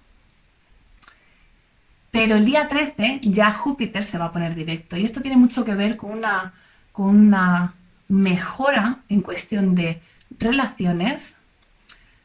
pero 2.10 2.36
el 2.36 2.44
día 2.44 2.68
13 2.68 3.20
ya 3.22 3.52
Júpiter 3.52 4.04
se 4.04 4.18
va 4.18 4.26
a 4.26 4.32
poner 4.32 4.54
directo. 4.54 4.96
Y 4.96 5.04
esto 5.04 5.20
tiene 5.20 5.36
mucho 5.36 5.64
que 5.64 5.74
ver 5.74 5.96
con 5.96 6.10
una, 6.10 6.54
con 6.92 7.08
una 7.08 7.74
mejora 8.08 9.00
en 9.08 9.20
cuestión 9.20 9.74
de 9.74 10.00
relaciones 10.38 11.36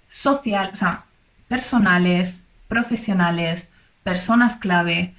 social, 0.10 0.72
o 0.74 0.76
sea, 0.76 1.06
personales, 1.48 2.44
profesionales, 2.68 3.70
personas 4.04 4.56
clave 4.56 5.14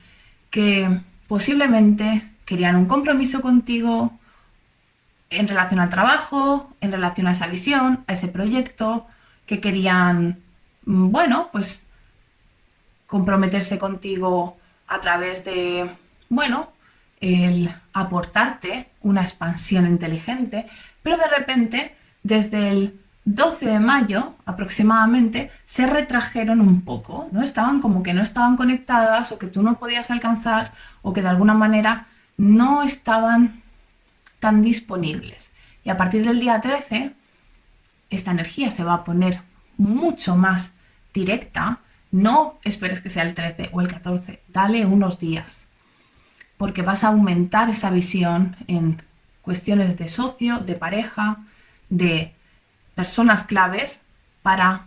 que 0.51 1.01
posiblemente 1.29 2.31
querían 2.45 2.77
un 2.77 2.87
compromiso 2.87 3.41
contigo 3.41 4.19
en 5.31 5.49
relación 5.49 5.81
al 5.81 5.91
trabajo, 5.91 6.75
en 6.81 6.93
relación 6.93 7.27
a 7.27 7.33
esa 7.33 7.47
visión, 7.47 8.05
a 8.07 8.13
ese 8.13 8.29
proyecto, 8.29 9.07
que 9.47 9.61
querían, 9.61 10.39
mm, 10.87 11.11
bueno, 11.11 11.49
pues 11.53 11.84
comprometerse 13.15 13.79
contigo 13.79 14.57
a 14.89 15.01
través 15.01 15.45
de, 15.45 15.89
bueno, 16.29 16.73
el 17.21 17.73
aportarte 17.93 18.89
una 19.03 19.21
expansión 19.21 19.87
inteligente, 19.87 20.67
pero 21.01 21.17
de 21.17 21.29
repente, 21.29 21.95
desde 22.25 22.71
el 22.71 23.01
12 23.25 23.67
de 23.67 23.79
mayo 23.79 24.35
aproximadamente, 24.47 25.53
se 25.65 25.87
retrajeron 25.87 26.61
un 26.61 26.81
poco, 26.81 27.29
¿no? 27.31 27.45
Estaban 27.45 27.81
como 27.81 28.03
que 28.03 28.15
no 28.15 28.21
estaban 28.21 28.57
conectadas 28.57 29.31
o 29.31 29.39
que 29.39 29.47
tú 29.47 29.63
no 29.63 29.79
podías 29.79 30.11
alcanzar 30.11 30.73
o 31.03 31.13
que 31.13 31.23
de 31.23 31.29
alguna 31.29 31.55
manera 31.55 32.09
no 32.37 32.83
estaban 32.83 33.63
tan 34.41 34.61
disponibles. 34.61 35.53
Y 35.85 35.91
a 35.91 35.97
partir 35.97 36.27
del 36.27 36.41
día 36.41 36.61
13, 36.61 37.15
esta 38.11 38.33
energía 38.33 38.71
se 38.71 38.83
va 38.83 38.95
a 38.95 39.05
poner 39.05 39.41
mucho 39.77 40.35
más 40.35 40.73
directa. 41.13 41.79
No 42.15 42.61
esperes 42.63 43.01
que 43.01 43.11
sea 43.11 43.25
el 43.25 43.35
13 43.35 43.71
o 43.73 43.81
el 43.81 43.89
14, 43.89 44.41
dale 44.47 44.87
unos 44.87 45.19
días 45.19 45.67
porque 46.57 46.83
vas 46.83 47.03
a 47.03 47.09
aumentar 47.09 47.71
esa 47.71 47.91
visión 47.91 48.55
en 48.69 49.03
cuestiones 49.43 49.99
de 49.99 50.07
socio, 50.07 50.59
de 50.59 50.77
pareja, 50.77 51.39
de 51.91 52.33
personas 52.95 53.43
claves 53.43 54.01
para 54.43 54.87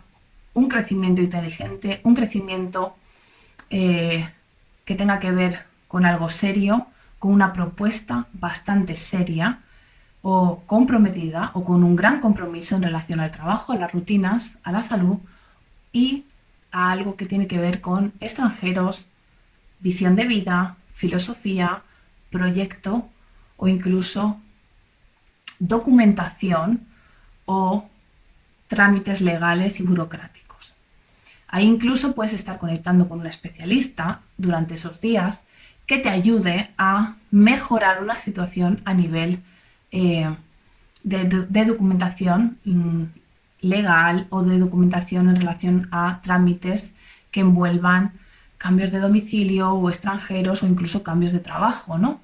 un 0.54 0.70
crecimiento 0.70 1.20
inteligente, 1.20 2.00
un 2.02 2.14
crecimiento 2.14 2.96
eh, 3.68 4.30
que 4.86 4.94
tenga 4.94 5.20
que 5.20 5.30
ver 5.30 5.66
con 5.86 6.06
algo 6.06 6.30
serio, 6.30 6.86
con 7.18 7.32
una 7.32 7.52
propuesta 7.52 8.26
bastante 8.32 8.96
seria 8.96 9.60
o 10.22 10.62
comprometida 10.64 11.50
o 11.52 11.62
con 11.62 11.84
un 11.84 11.94
gran 11.94 12.20
compromiso 12.20 12.74
en 12.76 12.84
relación 12.84 13.20
al 13.20 13.32
trabajo, 13.32 13.74
a 13.74 13.76
las 13.76 13.92
rutinas, 13.92 14.58
a 14.62 14.72
la 14.72 14.82
salud 14.82 15.18
y 15.92 16.24
a 16.70 16.90
algo 16.90 17.16
que 17.16 17.26
tiene 17.26 17.46
que 17.46 17.58
ver 17.58 17.80
con 17.80 18.12
extranjeros, 18.20 19.08
visión 19.80 20.16
de 20.16 20.26
vida, 20.26 20.76
filosofía, 20.92 21.82
proyecto 22.30 23.08
o 23.56 23.68
incluso 23.68 24.40
documentación 25.58 26.86
o 27.46 27.88
trámites 28.68 29.20
legales 29.20 29.80
y 29.80 29.82
burocráticos. 29.82 30.74
Ahí 31.48 31.64
incluso 31.64 32.14
puedes 32.14 32.34
estar 32.34 32.58
conectando 32.58 33.08
con 33.08 33.20
un 33.20 33.26
especialista 33.26 34.20
durante 34.36 34.74
esos 34.74 35.00
días 35.00 35.44
que 35.86 35.98
te 35.98 36.10
ayude 36.10 36.70
a 36.76 37.16
mejorar 37.30 38.02
una 38.02 38.18
situación 38.18 38.82
a 38.84 38.92
nivel 38.92 39.40
eh, 39.90 40.36
de, 41.02 41.64
documentación 41.64 42.58
mm, 42.64 43.04
legal 43.60 44.26
o 44.30 44.42
de 44.42 44.58
documentación 44.58 45.28
en 45.28 45.36
relación 45.36 45.88
a 45.90 46.20
trámites 46.22 46.94
que 47.30 47.40
envuelvan 47.40 48.12
cambios 48.56 48.90
de 48.90 49.00
domicilio 49.00 49.72
o 49.72 49.88
extranjeros 49.88 50.62
o 50.62 50.66
incluso 50.66 51.02
cambios 51.02 51.32
de 51.32 51.40
trabajo, 51.40 51.98
¿no? 51.98 52.20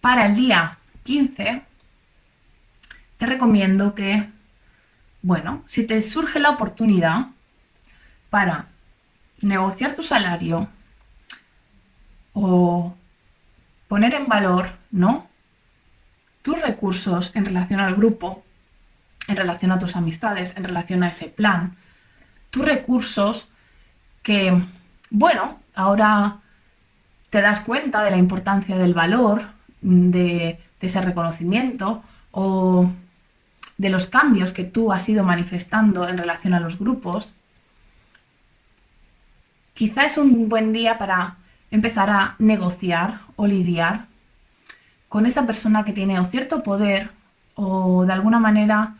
Para 0.00 0.26
el 0.26 0.36
día 0.36 0.78
15 1.04 1.62
te 3.18 3.26
recomiendo 3.26 3.94
que, 3.94 4.28
bueno, 5.22 5.62
si 5.66 5.86
te 5.86 6.00
surge 6.00 6.40
la 6.40 6.50
oportunidad 6.50 7.28
para 8.30 8.68
negociar 9.42 9.94
tu 9.94 10.02
salario 10.02 10.68
o 12.32 12.94
poner 13.88 14.14
en 14.14 14.26
valor, 14.26 14.70
¿no? 14.90 15.28
Tus 16.42 16.60
recursos 16.60 17.32
en 17.34 17.44
relación 17.44 17.80
al 17.80 17.94
grupo, 17.94 18.44
en 19.30 19.36
relación 19.36 19.72
a 19.72 19.78
tus 19.78 19.96
amistades, 19.96 20.56
en 20.56 20.64
relación 20.64 21.02
a 21.02 21.08
ese 21.08 21.28
plan, 21.28 21.76
tus 22.50 22.64
recursos 22.64 23.48
que 24.22 24.62
bueno, 25.10 25.58
ahora 25.74 26.38
te 27.30 27.40
das 27.40 27.60
cuenta 27.60 28.02
de 28.04 28.12
la 28.12 28.16
importancia 28.16 28.76
del 28.78 28.94
valor, 28.94 29.48
de, 29.80 30.58
ese 30.80 31.00
reconocimiento 31.02 32.02
o 32.30 32.90
de 33.76 33.90
los 33.90 34.06
cambios 34.06 34.52
que 34.52 34.64
tú 34.64 34.92
has 34.92 35.08
ido 35.08 35.24
manifestando 35.24 36.08
en 36.08 36.16
relación 36.16 36.54
a 36.54 36.60
los 36.60 36.78
grupos, 36.78 37.34
quizá 39.74 40.06
es 40.06 40.16
un 40.16 40.48
buen 40.48 40.72
día 40.72 40.96
para 40.96 41.36
empezar 41.70 42.08
a 42.08 42.36
negociar 42.38 43.20
o 43.36 43.46
lidiar 43.46 44.06
con 45.08 45.26
esa 45.26 45.44
persona 45.44 45.84
que 45.84 45.92
tiene 45.92 46.22
cierto 46.26 46.62
poder 46.62 47.10
o 47.54 48.06
de 48.06 48.12
alguna 48.12 48.38
manera 48.38 48.94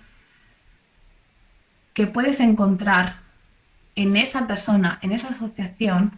que 2.00 2.06
puedes 2.06 2.40
encontrar 2.40 3.16
en 3.94 4.16
esa 4.16 4.46
persona, 4.46 4.98
en 5.02 5.12
esa 5.12 5.28
asociación, 5.28 6.12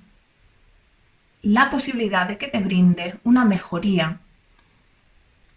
la 1.42 1.70
posibilidad 1.70 2.28
de 2.28 2.38
que 2.38 2.46
te 2.46 2.60
brinde 2.60 3.18
una 3.24 3.44
mejoría 3.44 4.20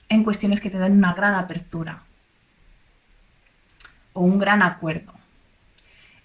en 0.09 0.23
cuestiones 0.23 0.61
que 0.61 0.71
te 0.71 0.79
den 0.79 0.93
una 0.93 1.13
gran 1.13 1.35
apertura 1.35 2.01
o 4.13 4.21
un 4.21 4.39
gran 4.39 4.63
acuerdo. 4.63 5.13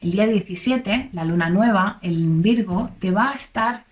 El 0.01 0.13
día 0.13 0.27
17, 0.27 1.11
la 1.13 1.27
luna 1.27 1.51
nueva, 1.51 1.99
el 2.01 2.27
Virgo, 2.41 2.91
te 3.01 3.11
va 3.11 3.33
a 3.33 3.35
estar 3.35 3.85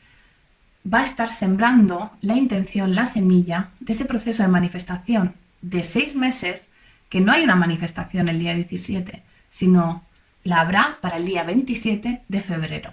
va 0.91 1.01
a 1.01 1.05
estar 1.05 1.29
sembrando 1.29 2.13
la 2.23 2.37
intención, 2.37 2.95
la 2.95 3.05
semilla 3.05 3.73
de 3.81 3.93
ese 3.93 4.07
proceso 4.07 4.43
de 4.43 4.49
manifestación 4.49 5.35
de 5.61 5.85
seis 5.85 6.15
meses, 6.15 6.67
que 7.11 7.21
no 7.21 7.31
hay 7.31 7.45
una 7.45 7.57
manifestación 7.57 8.31
el 8.31 8.39
día 8.39 8.55
17, 8.55 9.28
sino 9.51 10.05
la 10.45 10.61
habrá 10.61 10.99
para 11.01 11.17
el 11.17 11.27
día 11.27 11.45
27 11.45 12.23
de 12.27 12.41
febrero. 12.41 12.93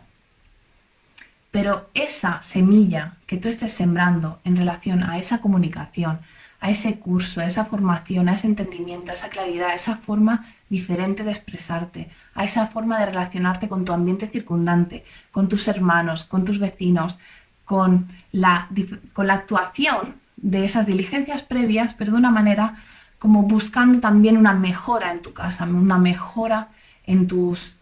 Pero 1.52 1.90
esa 1.94 2.42
semilla 2.42 3.14
que 3.28 3.38
tú 3.38 3.48
estés 3.48 3.72
sembrando 3.72 4.42
en 4.44 4.58
relación 4.58 5.04
a 5.04 5.18
esa 5.18 5.40
comunicación, 5.40 6.20
a 6.60 6.70
ese 6.70 7.00
curso, 7.00 7.42
a 7.42 7.46
esa 7.46 7.66
formación, 7.66 8.28
a 8.28 8.34
ese 8.34 8.48
entendimiento, 8.48 9.12
a 9.12 9.14
esa 9.14 9.30
claridad, 9.30 9.70
a 9.70 9.76
esa 9.76 9.96
forma 9.96 10.48
diferente 10.70 11.24
de 11.24 11.32
expresarte, 11.32 12.10
a 12.34 12.44
esa 12.44 12.68
forma 12.68 13.00
de 13.00 13.06
relacionarte 13.06 13.70
con 13.70 13.86
tu 13.86 13.94
ambiente 13.94 14.28
circundante, 14.28 15.06
con 15.32 15.48
tus 15.48 15.68
hermanos, 15.68 16.26
con 16.26 16.44
tus 16.44 16.60
vecinos, 16.60 17.18
con 17.64 18.08
la, 18.32 18.68
con 19.14 19.28
la 19.28 19.36
actuación 19.36 20.16
de 20.38 20.66
esas 20.66 20.86
diligencias 20.86 21.44
previas, 21.44 21.94
pero 21.94 22.12
de 22.12 22.18
una 22.18 22.32
manera 22.32 22.84
como 23.26 23.42
buscando 23.42 24.00
también 24.00 24.38
una 24.38 24.54
mejora 24.54 25.12
en 25.12 25.24
tu 25.24 25.34
casa, 25.34 25.64
una 25.64 25.98
mejora 25.98 26.70
en 27.08 27.28
tus 27.28 27.76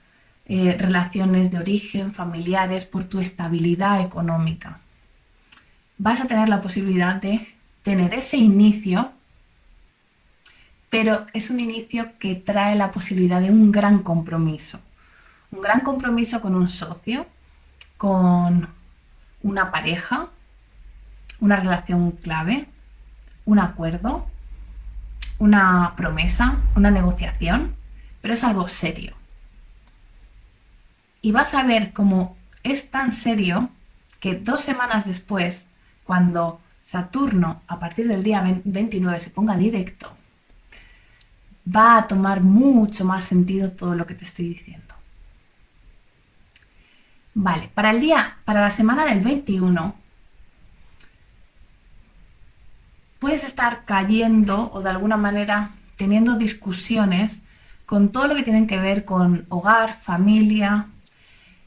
eh, 0.46 0.78
relaciones 0.80 1.52
de 1.52 1.58
origen, 1.58 2.14
familiares, 2.14 2.86
por 2.86 3.04
tu 3.04 3.20
estabilidad 3.20 4.00
económica. 4.00 4.80
Vas 5.98 6.22
a 6.22 6.28
tener 6.28 6.48
la 6.48 6.62
posibilidad 6.62 7.16
de 7.16 7.46
tener 7.82 8.14
ese 8.14 8.38
inicio, 8.38 9.12
pero 10.90 11.26
es 11.34 11.50
un 11.50 11.60
inicio 11.60 12.06
que 12.20 12.36
trae 12.36 12.78
la 12.78 12.92
posibilidad 12.92 13.42
de 13.42 13.52
un 13.52 13.70
gran 13.70 14.02
compromiso. 14.02 14.80
Un 15.52 15.60
gran 15.60 15.82
compromiso 15.82 16.40
con 16.40 16.56
un 16.56 16.70
socio, 16.70 17.28
con 17.98 18.70
una 19.42 19.72
pareja, 19.72 20.30
una 21.42 21.58
relación 21.58 22.12
clave, 22.12 22.66
un 23.44 23.60
acuerdo, 23.60 24.30
una 25.40 25.94
promesa, 25.96 26.58
una 26.76 26.92
negociación 26.92 27.76
pero 28.24 28.34
es 28.34 28.44
algo 28.46 28.68
serio. 28.70 29.14
y 31.22 31.32
vas 31.32 31.54
a 31.54 31.64
ver 31.64 31.94
cómo 31.94 32.36
es 32.64 32.90
tan 32.90 33.12
serio 33.14 33.70
que 34.20 34.36
dos 34.36 34.62
semanas 34.62 35.06
después, 35.06 35.66
cuando 36.06 36.60
Saturno 36.84 37.62
a 37.68 37.80
partir 37.80 38.08
del 38.08 38.24
día 38.24 38.42
29 38.64 39.20
se 39.20 39.30
ponga 39.30 39.56
directo, 39.58 40.12
va 41.68 41.98
a 41.98 42.08
tomar 42.08 42.42
mucho 42.42 43.06
más 43.06 43.26
sentido 43.26 43.72
todo 43.72 43.96
lo 43.96 44.06
que 44.06 44.16
te 44.16 44.26
estoy 44.26 44.50
diciendo. 44.50 44.96
Vale, 47.34 47.70
para 47.74 47.92
el 47.92 48.00
día, 48.00 48.38
para 48.46 48.62
la 48.62 48.70
semana 48.70 49.06
del 49.06 49.22
21, 49.22 49.96
puedes 53.24 53.46
estar 53.46 53.86
cayendo 53.86 54.70
o 54.74 54.82
de 54.82 54.90
alguna 54.90 55.16
manera 55.16 55.72
teniendo 55.96 56.36
discusiones 56.36 57.40
con 57.86 58.12
todo 58.12 58.28
lo 58.28 58.36
que 58.36 58.44
tienen 58.44 58.68
que 58.68 58.80
ver 58.80 59.06
con 59.06 59.46
hogar, 59.48 59.94
familia, 59.94 60.88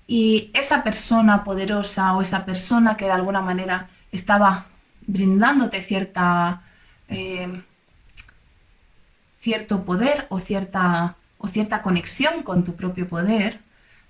y 0.07 0.51
esa 0.53 0.85
persona 0.85 1.45
poderosa 1.45 2.13
o 2.13 2.21
esa 2.21 2.45
persona 2.45 2.99
que 2.99 3.07
de 3.07 3.13
alguna 3.13 3.41
manera 3.41 3.89
estaba 4.13 4.67
brindándote 5.07 5.81
cierta, 5.81 6.61
eh, 7.09 7.63
cierto 9.41 9.83
poder 9.85 10.27
o 10.29 10.39
cierta, 10.39 11.17
o 11.39 11.49
cierta 11.49 11.81
conexión 11.81 12.43
con 12.43 12.65
tu 12.65 12.77
propio 12.77 13.09
poder, 13.09 13.61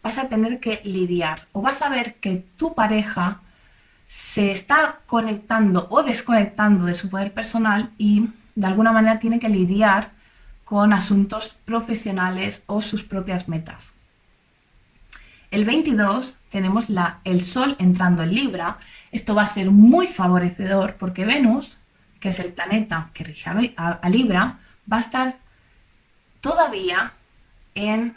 vas 0.02 0.18
a 0.18 0.28
tener 0.28 0.58
que 0.58 0.80
lidiar 0.82 1.46
o 1.52 1.62
vas 1.62 1.80
a 1.80 1.90
ver 1.90 2.16
que 2.16 2.44
tu 2.56 2.74
pareja 2.74 3.40
se 4.06 4.52
está 4.52 5.00
conectando 5.06 5.86
o 5.90 6.02
desconectando 6.02 6.84
de 6.84 6.94
su 6.94 7.10
poder 7.10 7.32
personal 7.32 7.92
y 7.98 8.30
de 8.54 8.66
alguna 8.66 8.92
manera 8.92 9.18
tiene 9.18 9.40
que 9.40 9.48
lidiar 9.48 10.12
con 10.64 10.92
asuntos 10.92 11.56
profesionales 11.64 12.64
o 12.66 12.82
sus 12.82 13.02
propias 13.02 13.48
metas. 13.48 13.92
El 15.50 15.64
22 15.64 16.38
tenemos 16.50 16.90
la, 16.90 17.20
el 17.24 17.40
Sol 17.40 17.76
entrando 17.78 18.22
en 18.22 18.34
Libra. 18.34 18.78
Esto 19.12 19.34
va 19.34 19.42
a 19.42 19.48
ser 19.48 19.70
muy 19.70 20.08
favorecedor 20.08 20.96
porque 20.96 21.24
Venus, 21.24 21.78
que 22.18 22.30
es 22.30 22.40
el 22.40 22.52
planeta 22.52 23.10
que 23.14 23.24
rige 23.24 23.74
a, 23.76 24.08
Libra, 24.10 24.58
va 24.90 24.96
a 24.96 25.00
estar 25.00 25.38
todavía 26.40 27.12
en 27.74 28.14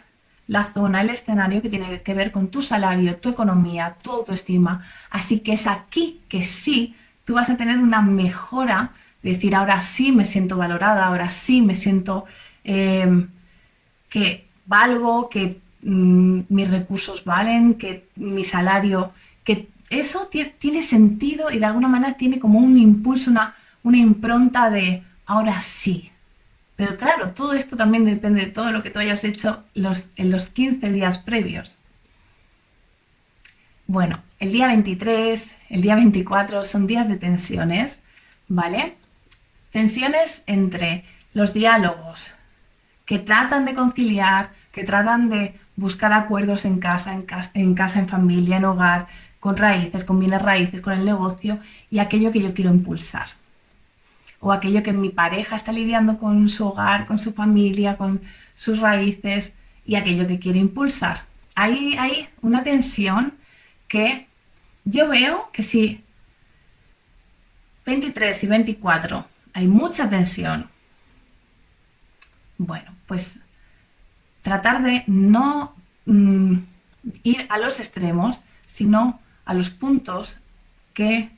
la 0.49 0.65
zona, 0.65 0.99
el 0.99 1.09
escenario 1.09 1.61
que 1.61 1.69
tiene 1.69 2.01
que 2.01 2.13
ver 2.13 2.31
con 2.33 2.49
tu 2.49 2.61
salario, 2.61 3.15
tu 3.17 3.29
economía, 3.29 3.95
tu 4.03 4.11
autoestima. 4.11 4.83
Así 5.09 5.39
que 5.39 5.53
es 5.53 5.65
aquí 5.67 6.19
que 6.27 6.43
sí, 6.43 6.95
tú 7.23 7.35
vas 7.35 7.49
a 7.49 7.55
tener 7.55 7.77
una 7.77 8.01
mejora, 8.01 8.91
decir, 9.23 9.55
ahora 9.55 9.79
sí 9.79 10.11
me 10.11 10.25
siento 10.25 10.57
valorada, 10.57 11.05
ahora 11.05 11.31
sí 11.31 11.61
me 11.61 11.75
siento 11.75 12.25
eh, 12.65 13.27
que 14.09 14.47
valgo, 14.65 15.29
que 15.29 15.61
Mm, 15.81 16.41
mis 16.49 16.69
recursos 16.69 17.23
valen, 17.23 17.75
que 17.75 18.09
mi 18.15 18.43
salario, 18.43 19.13
que 19.45 19.69
eso 19.89 20.29
tiene 20.59 20.81
sentido 20.83 21.49
y 21.51 21.59
de 21.59 21.65
alguna 21.65 21.87
manera 21.87 22.17
tiene 22.17 22.37
como 22.39 22.59
un 22.59 22.77
impulso, 22.77 23.31
una, 23.31 23.55
una 23.83 23.97
impronta 23.97 24.69
de 24.69 25.03
ahora 25.25 25.61
sí. 25.61 26.11
Pero 26.79 26.95
claro, 26.95 27.31
todo 27.31 27.55
esto 27.55 27.75
también 27.75 28.05
depende 28.05 28.39
de 28.39 28.51
todo 28.51 28.71
lo 28.71 28.81
que 28.81 28.89
tú 28.89 28.99
hayas 28.99 29.25
hecho 29.25 29.65
los, 29.73 30.05
en 30.15 30.31
los 30.31 30.45
15 30.45 30.89
días 30.93 31.17
previos. 31.17 31.75
Bueno, 33.85 34.21
el 34.39 34.53
día 34.53 34.67
23, 34.67 35.53
el 35.71 35.81
día 35.81 35.95
24 35.95 36.63
son 36.63 36.87
días 36.87 37.09
de 37.09 37.17
tensiones, 37.17 37.99
¿vale? 38.47 38.95
Tensiones 39.73 40.41
entre 40.45 41.03
los 41.33 41.53
diálogos 41.53 42.31
que 43.03 43.19
tratan 43.19 43.65
de 43.65 43.73
conciliar, 43.73 44.51
que 44.71 44.85
tratan 44.85 45.29
de 45.29 45.55
buscar 45.75 46.13
acuerdos 46.13 46.63
en 46.63 46.79
casa, 46.79 47.11
en 47.11 47.23
casa, 47.23 47.51
en, 47.55 47.75
casa, 47.75 47.99
en 47.99 48.07
familia, 48.07 48.55
en 48.55 48.63
hogar, 48.63 49.07
con 49.41 49.57
raíces, 49.57 50.05
con 50.05 50.17
bienes 50.17 50.41
raíces, 50.41 50.79
con 50.79 50.93
el 50.93 51.03
negocio 51.03 51.59
y 51.91 51.99
aquello 51.99 52.31
que 52.31 52.39
yo 52.39 52.53
quiero 52.53 52.71
impulsar. 52.71 53.38
O 54.39 54.51
aquello 54.51 54.83
que 54.83 54.93
mi 54.93 55.09
pareja 55.09 55.55
está 55.55 55.71
lidiando 55.71 56.17
con 56.17 56.47
su 56.49 56.67
hogar, 56.67 57.05
con 57.05 57.19
su 57.19 57.33
familia, 57.33 57.97
con 57.97 58.21
sus 58.55 58.79
raíces 58.79 59.53
y 59.85 59.95
aquello 59.95 60.27
que 60.27 60.39
quiere 60.39 60.59
impulsar. 60.59 61.25
Hay, 61.55 61.95
hay 61.97 62.29
una 62.41 62.63
tensión 62.63 63.33
que 63.87 64.27
yo 64.85 65.09
veo 65.09 65.49
que 65.51 65.63
si 65.63 66.03
23 67.85 68.43
y 68.43 68.47
24 68.47 69.25
hay 69.53 69.67
mucha 69.67 70.09
tensión, 70.09 70.69
bueno, 72.57 72.95
pues 73.07 73.37
tratar 74.41 74.83
de 74.83 75.03
no 75.07 75.75
mm, 76.05 76.57
ir 77.23 77.45
a 77.49 77.57
los 77.57 77.79
extremos, 77.79 78.41
sino 78.67 79.19
a 79.45 79.53
los 79.53 79.69
puntos 79.69 80.39
que 80.93 81.31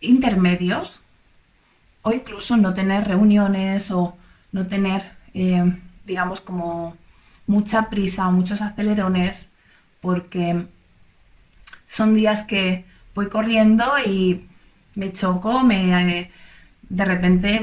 intermedios 0.00 1.02
o 2.02 2.12
incluso 2.12 2.56
no 2.56 2.74
tener 2.74 3.06
reuniones 3.06 3.90
o 3.90 4.16
no 4.50 4.66
tener, 4.66 5.12
eh, 5.34 5.78
digamos, 6.04 6.40
como 6.40 6.96
mucha 7.46 7.88
prisa 7.90 8.28
o 8.28 8.32
muchos 8.32 8.60
acelerones 8.60 9.50
porque 10.00 10.66
son 11.88 12.14
días 12.14 12.42
que 12.42 12.84
voy 13.14 13.28
corriendo 13.28 13.84
y 14.04 14.46
me 14.94 15.12
choco, 15.12 15.62
me, 15.62 16.18
eh, 16.18 16.30
de 16.88 17.04
repente 17.04 17.62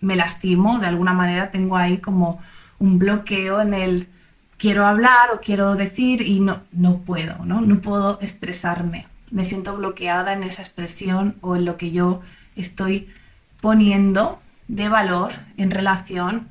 me 0.00 0.16
lastimo, 0.16 0.78
de 0.78 0.86
alguna 0.86 1.12
manera 1.12 1.50
tengo 1.50 1.76
ahí 1.76 1.98
como 1.98 2.40
un 2.78 2.98
bloqueo 2.98 3.60
en 3.60 3.74
el 3.74 4.08
quiero 4.58 4.86
hablar 4.86 5.30
o 5.32 5.40
quiero 5.40 5.76
decir 5.76 6.22
y 6.22 6.40
no, 6.40 6.62
no 6.72 6.98
puedo, 7.00 7.44
¿no? 7.44 7.60
No 7.60 7.80
puedo 7.80 8.18
expresarme. 8.20 9.06
Me 9.30 9.44
siento 9.44 9.76
bloqueada 9.76 10.32
en 10.32 10.44
esa 10.44 10.62
expresión 10.62 11.36
o 11.40 11.56
en 11.56 11.64
lo 11.64 11.76
que 11.76 11.90
yo 11.90 12.20
estoy 12.56 13.08
poniendo 13.62 14.42
de 14.66 14.88
valor 14.88 15.32
en 15.56 15.70
relación 15.70 16.48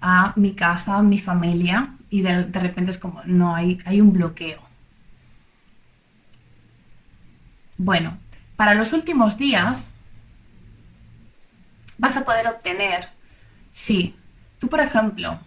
a 0.00 0.32
mi 0.36 0.54
casa, 0.54 1.02
mi 1.02 1.18
familia 1.18 1.94
y 2.08 2.22
de, 2.22 2.44
repente 2.44 2.90
es 2.90 2.98
como, 2.98 3.22
no, 3.26 3.54
hay, 3.54 3.78
hay 3.84 4.00
un 4.00 4.12
bloqueo. 4.12 4.60
Bueno, 7.76 8.16
para 8.56 8.72
los 8.72 8.94
últimos 8.94 9.36
días 9.36 9.88
vas 11.98 12.16
a 12.16 12.24
poder 12.24 12.46
obtener, 12.48 13.10
sí, 13.72 14.16
tú 14.58 14.68
por 14.68 14.80
ejemplo, 14.80 15.38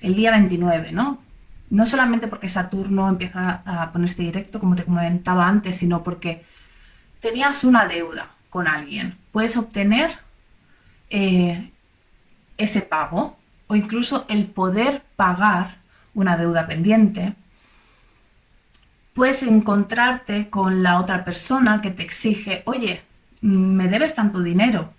el 0.00 0.14
día 0.14 0.30
29, 0.30 0.92
¿no? 0.92 1.22
No 1.68 1.84
solamente 1.84 2.28
porque 2.28 2.48
Saturno 2.48 3.10
empieza 3.10 3.62
a 3.66 3.92
ponerse 3.92 4.22
directo, 4.22 4.58
como 4.58 4.74
te 4.74 4.84
comentaba 4.84 5.46
antes, 5.46 5.76
sino 5.76 6.02
porque 6.02 6.46
tenías 7.20 7.62
una 7.62 7.86
deuda 7.86 8.35
con 8.56 8.68
alguien. 8.68 9.18
Puedes 9.32 9.54
obtener 9.58 10.16
eh, 11.10 11.70
ese 12.56 12.80
pago 12.80 13.36
o 13.66 13.76
incluso 13.76 14.24
el 14.30 14.46
poder 14.46 15.02
pagar 15.14 15.76
una 16.14 16.38
deuda 16.38 16.66
pendiente. 16.66 17.34
Puedes 19.12 19.42
encontrarte 19.42 20.48
con 20.48 20.82
la 20.82 20.98
otra 20.98 21.22
persona 21.22 21.82
que 21.82 21.90
te 21.90 22.02
exige, 22.02 22.62
oye, 22.64 23.02
me 23.42 23.88
debes 23.88 24.14
tanto 24.14 24.40
dinero 24.40 24.94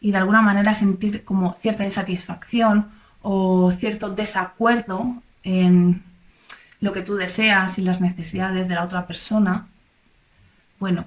y 0.00 0.12
de 0.12 0.16
alguna 0.16 0.40
manera 0.40 0.72
sentir 0.72 1.24
como 1.24 1.58
cierta 1.60 1.84
insatisfacción 1.84 2.90
o 3.20 3.70
cierto 3.70 4.08
desacuerdo 4.08 5.22
en 5.42 6.02
lo 6.80 6.92
que 6.92 7.02
tú 7.02 7.16
deseas 7.16 7.78
y 7.78 7.82
las 7.82 8.00
necesidades 8.00 8.66
de 8.66 8.76
la 8.76 8.84
otra 8.84 9.06
persona, 9.06 9.66
bueno, 10.80 11.04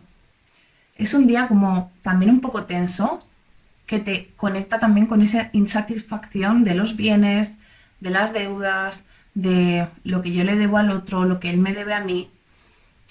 es 0.98 1.14
un 1.14 1.28
día 1.28 1.48
como 1.48 1.92
también 2.02 2.32
un 2.32 2.42
poco 2.42 2.64
tenso 2.64 3.26
que 3.86 4.00
te 4.00 4.32
conecta 4.36 4.80
también 4.80 5.06
con 5.08 5.22
esa 5.22 5.50
insatisfacción 5.54 6.64
de 6.64 6.76
los 6.76 6.96
bienes, 6.96 7.58
de 8.00 8.10
las 8.10 8.34
deudas, 8.34 9.04
de 9.34 9.88
lo 10.04 10.22
que 10.22 10.34
yo 10.34 10.44
le 10.44 10.56
debo 10.56 10.78
al 10.78 10.90
otro, 10.90 11.26
lo 11.26 11.40
que 11.40 11.50
él 11.50 11.58
me 11.58 11.74
debe 11.74 11.94
a 11.94 12.02
mí. 12.02 12.30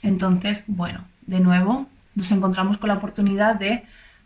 Entonces, 0.03 0.65
bueno, 0.67 1.05
de 1.27 1.41
nuevo 1.41 1.87
nos 2.15 2.31
encontramos 2.33 2.79
con 2.79 2.89
la 2.89 2.95
oportunidad 2.95 3.57
de 3.57 3.85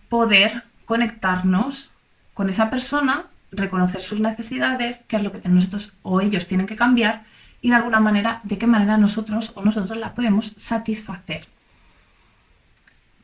poder 0.08 0.64
conectarnos 0.84 1.90
con 2.34 2.48
esa 2.48 2.70
persona 2.70 3.26
reconocer 3.52 4.00
sus 4.00 4.20
necesidades, 4.20 5.04
qué 5.08 5.16
es 5.16 5.22
lo 5.22 5.32
que 5.32 5.48
nosotros 5.48 5.92
o 6.02 6.20
ellos 6.20 6.46
tienen 6.46 6.66
que 6.66 6.76
cambiar 6.76 7.24
y 7.60 7.70
de 7.70 7.76
alguna 7.76 8.00
manera 8.00 8.40
de 8.44 8.58
qué 8.58 8.66
manera 8.66 8.96
nosotros 8.96 9.52
o 9.54 9.62
nosotros 9.62 9.98
la 9.98 10.14
podemos 10.14 10.52
satisfacer. 10.56 11.46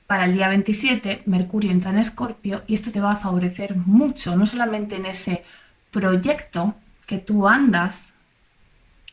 Para 0.07 0.27
el 0.27 0.35
día 0.35 0.49
27, 0.49 1.23
Mercurio 1.27 1.73
entra 1.73 1.91
en 1.91 1.99
Escorpio 1.99 2.63
y 2.69 2.75
esto 2.75 2.93
te 2.93 3.01
va 3.01 3.13
a 3.13 3.17
favorecer 3.17 3.75
mucho, 3.77 4.37
no 4.37 4.47
solamente 4.47 4.97
en 4.97 5.07
ese 5.07 5.45
proyecto 5.91 6.77
que 7.09 7.19
tú 7.19 7.49
andas 7.49 8.15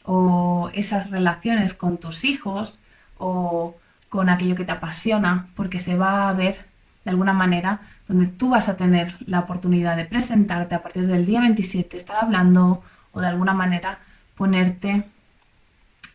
o 0.03 0.69
esas 0.73 1.09
relaciones 1.09 1.73
con 1.73 1.97
tus 1.97 2.23
hijos 2.23 2.79
o 3.17 3.75
con 4.09 4.29
aquello 4.29 4.55
que 4.55 4.65
te 4.65 4.71
apasiona, 4.71 5.47
porque 5.55 5.79
se 5.79 5.97
va 5.97 6.29
a 6.29 6.33
ver 6.33 6.67
de 7.05 7.11
alguna 7.11 7.33
manera 7.33 7.81
donde 8.07 8.27
tú 8.27 8.49
vas 8.49 8.69
a 8.69 8.77
tener 8.77 9.15
la 9.25 9.39
oportunidad 9.39 9.97
de 9.97 10.05
presentarte 10.05 10.75
a 10.75 10.83
partir 10.83 11.07
del 11.07 11.25
día 11.25 11.41
27, 11.41 11.97
estar 11.97 12.17
hablando 12.23 12.83
o 13.13 13.21
de 13.21 13.27
alguna 13.27 13.53
manera 13.53 13.99
ponerte 14.35 15.05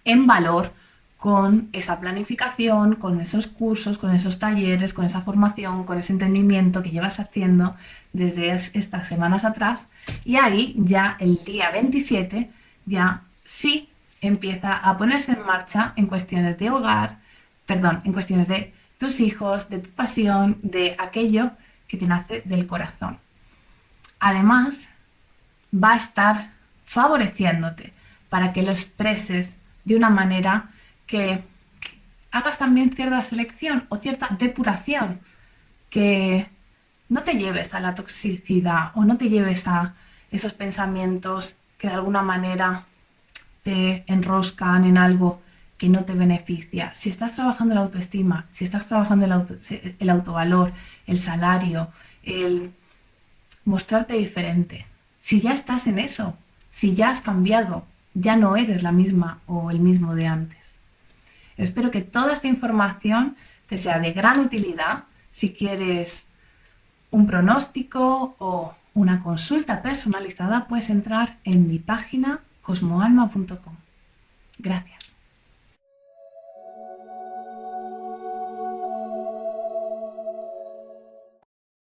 en 0.05 0.27
valor 0.29 0.73
con 1.19 1.69
esa 1.73 1.99
planificación, 1.99 2.95
con 2.95 3.21
esos 3.21 3.49
cursos, 3.49 3.99
con 3.99 4.15
esos 4.15 4.39
talleres, 4.39 4.95
con 4.95 5.05
esa 5.05 5.23
formación, 5.23 5.85
con 5.85 5.99
ese 5.99 6.13
entendimiento 6.13 6.83
que 6.83 6.93
llevas 6.93 7.19
haciendo 7.19 7.75
desde 8.13 8.53
estas 8.53 9.09
semanas 9.09 9.45
atrás. 9.45 9.89
Y 10.25 10.37
ahí 10.37 10.77
ya 10.79 11.17
el 11.19 11.37
día 11.45 11.71
27 11.73 12.51
ya 12.87 13.23
sí 13.45 13.91
empieza 14.21 14.75
a 14.75 14.97
ponerse 14.97 15.33
en 15.33 15.45
marcha 15.45 15.93
en 15.97 16.07
cuestiones 16.07 16.57
de 16.57 16.71
hogar, 16.71 17.19
perdón, 17.67 18.01
en 18.05 18.13
cuestiones 18.13 18.47
de 18.47 18.73
tus 18.99 19.19
hijos, 19.19 19.69
de 19.69 19.81
tu 19.81 19.91
pasión, 19.91 20.59
de 20.63 20.95
aquello 20.99 21.51
que 21.89 21.97
te 21.97 22.07
nace 22.07 22.43
del 22.45 22.69
corazón. 22.69 23.19
Además, 24.21 24.89
va 25.75 25.95
a 25.95 25.97
estar 25.97 26.53
favoreciéndote 26.85 27.93
para 28.29 28.53
que 28.53 28.63
lo 28.63 28.71
expreses 28.71 29.57
de 29.85 29.97
una 29.97 30.11
manera 30.11 30.71
que 31.09 31.43
hagas 32.31 32.59
también 32.59 32.95
cierta 32.95 33.25
selección 33.25 33.87
o 33.89 33.97
cierta 33.97 34.29
depuración, 34.39 35.21
que 35.91 36.49
no 37.09 37.23
te 37.25 37.33
lleves 37.33 37.75
a 37.75 37.81
la 37.81 37.97
toxicidad 37.97 38.93
o 38.95 39.05
no 39.05 39.17
te 39.17 39.29
lleves 39.29 39.67
a 39.67 39.95
esos 40.31 40.53
pensamientos 40.53 41.57
que 41.79 41.89
de 41.89 41.95
alguna 41.95 42.23
manera 42.23 42.85
te 43.63 44.05
enroscan 44.07 44.85
en 44.85 44.99
algo 44.99 45.41
que 45.79 45.89
no 45.89 46.05
te 46.05 46.15
beneficia. 46.15 46.93
Si 46.95 47.09
estás 47.09 47.33
trabajando 47.35 47.75
la 47.75 47.83
autoestima, 47.83 48.47
si 48.51 48.65
estás 48.65 48.89
trabajando 48.89 49.25
el, 49.27 50.11
autovalor, 50.11 50.73
el 51.07 51.17
salario, 51.17 51.89
el 52.25 52.73
mostrarte 53.65 54.15
diferente, 54.15 54.87
si 55.21 55.41
ya 55.41 55.53
estás 55.53 55.87
en 55.87 55.99
eso, 55.99 56.37
si 56.71 56.95
ya 56.95 57.11
has 57.11 57.21
cambiado, 57.21 57.87
ya 58.15 58.37
no 58.37 58.57
eres 58.57 58.83
la 58.83 58.93
misma 58.93 59.41
o 59.47 59.71
el 59.71 59.79
mismo 59.79 60.15
de 60.15 60.27
antes. 60.27 60.58
Espero 61.59 61.91
que 61.91 62.01
toda 62.01 62.33
esta 62.33 62.49
información 62.49 63.37
te 63.67 63.77
sea 63.77 63.99
de 63.99 64.13
gran 64.13 64.41
utilidad 64.41 65.05
si 65.33 65.53
quieres 65.53 66.27
un 67.11 67.27
pronóstico 67.27 68.35
o 68.39 68.75
una 68.95 69.23
consulta 69.23 69.83
personalizada, 69.83 70.67
puedes 70.67 70.91
entrar 70.91 71.39
en 71.45 71.69
mi 71.69 71.79
página 71.79 72.41
cosmoalma.com. 72.63 73.77
Gracias. 74.59 74.98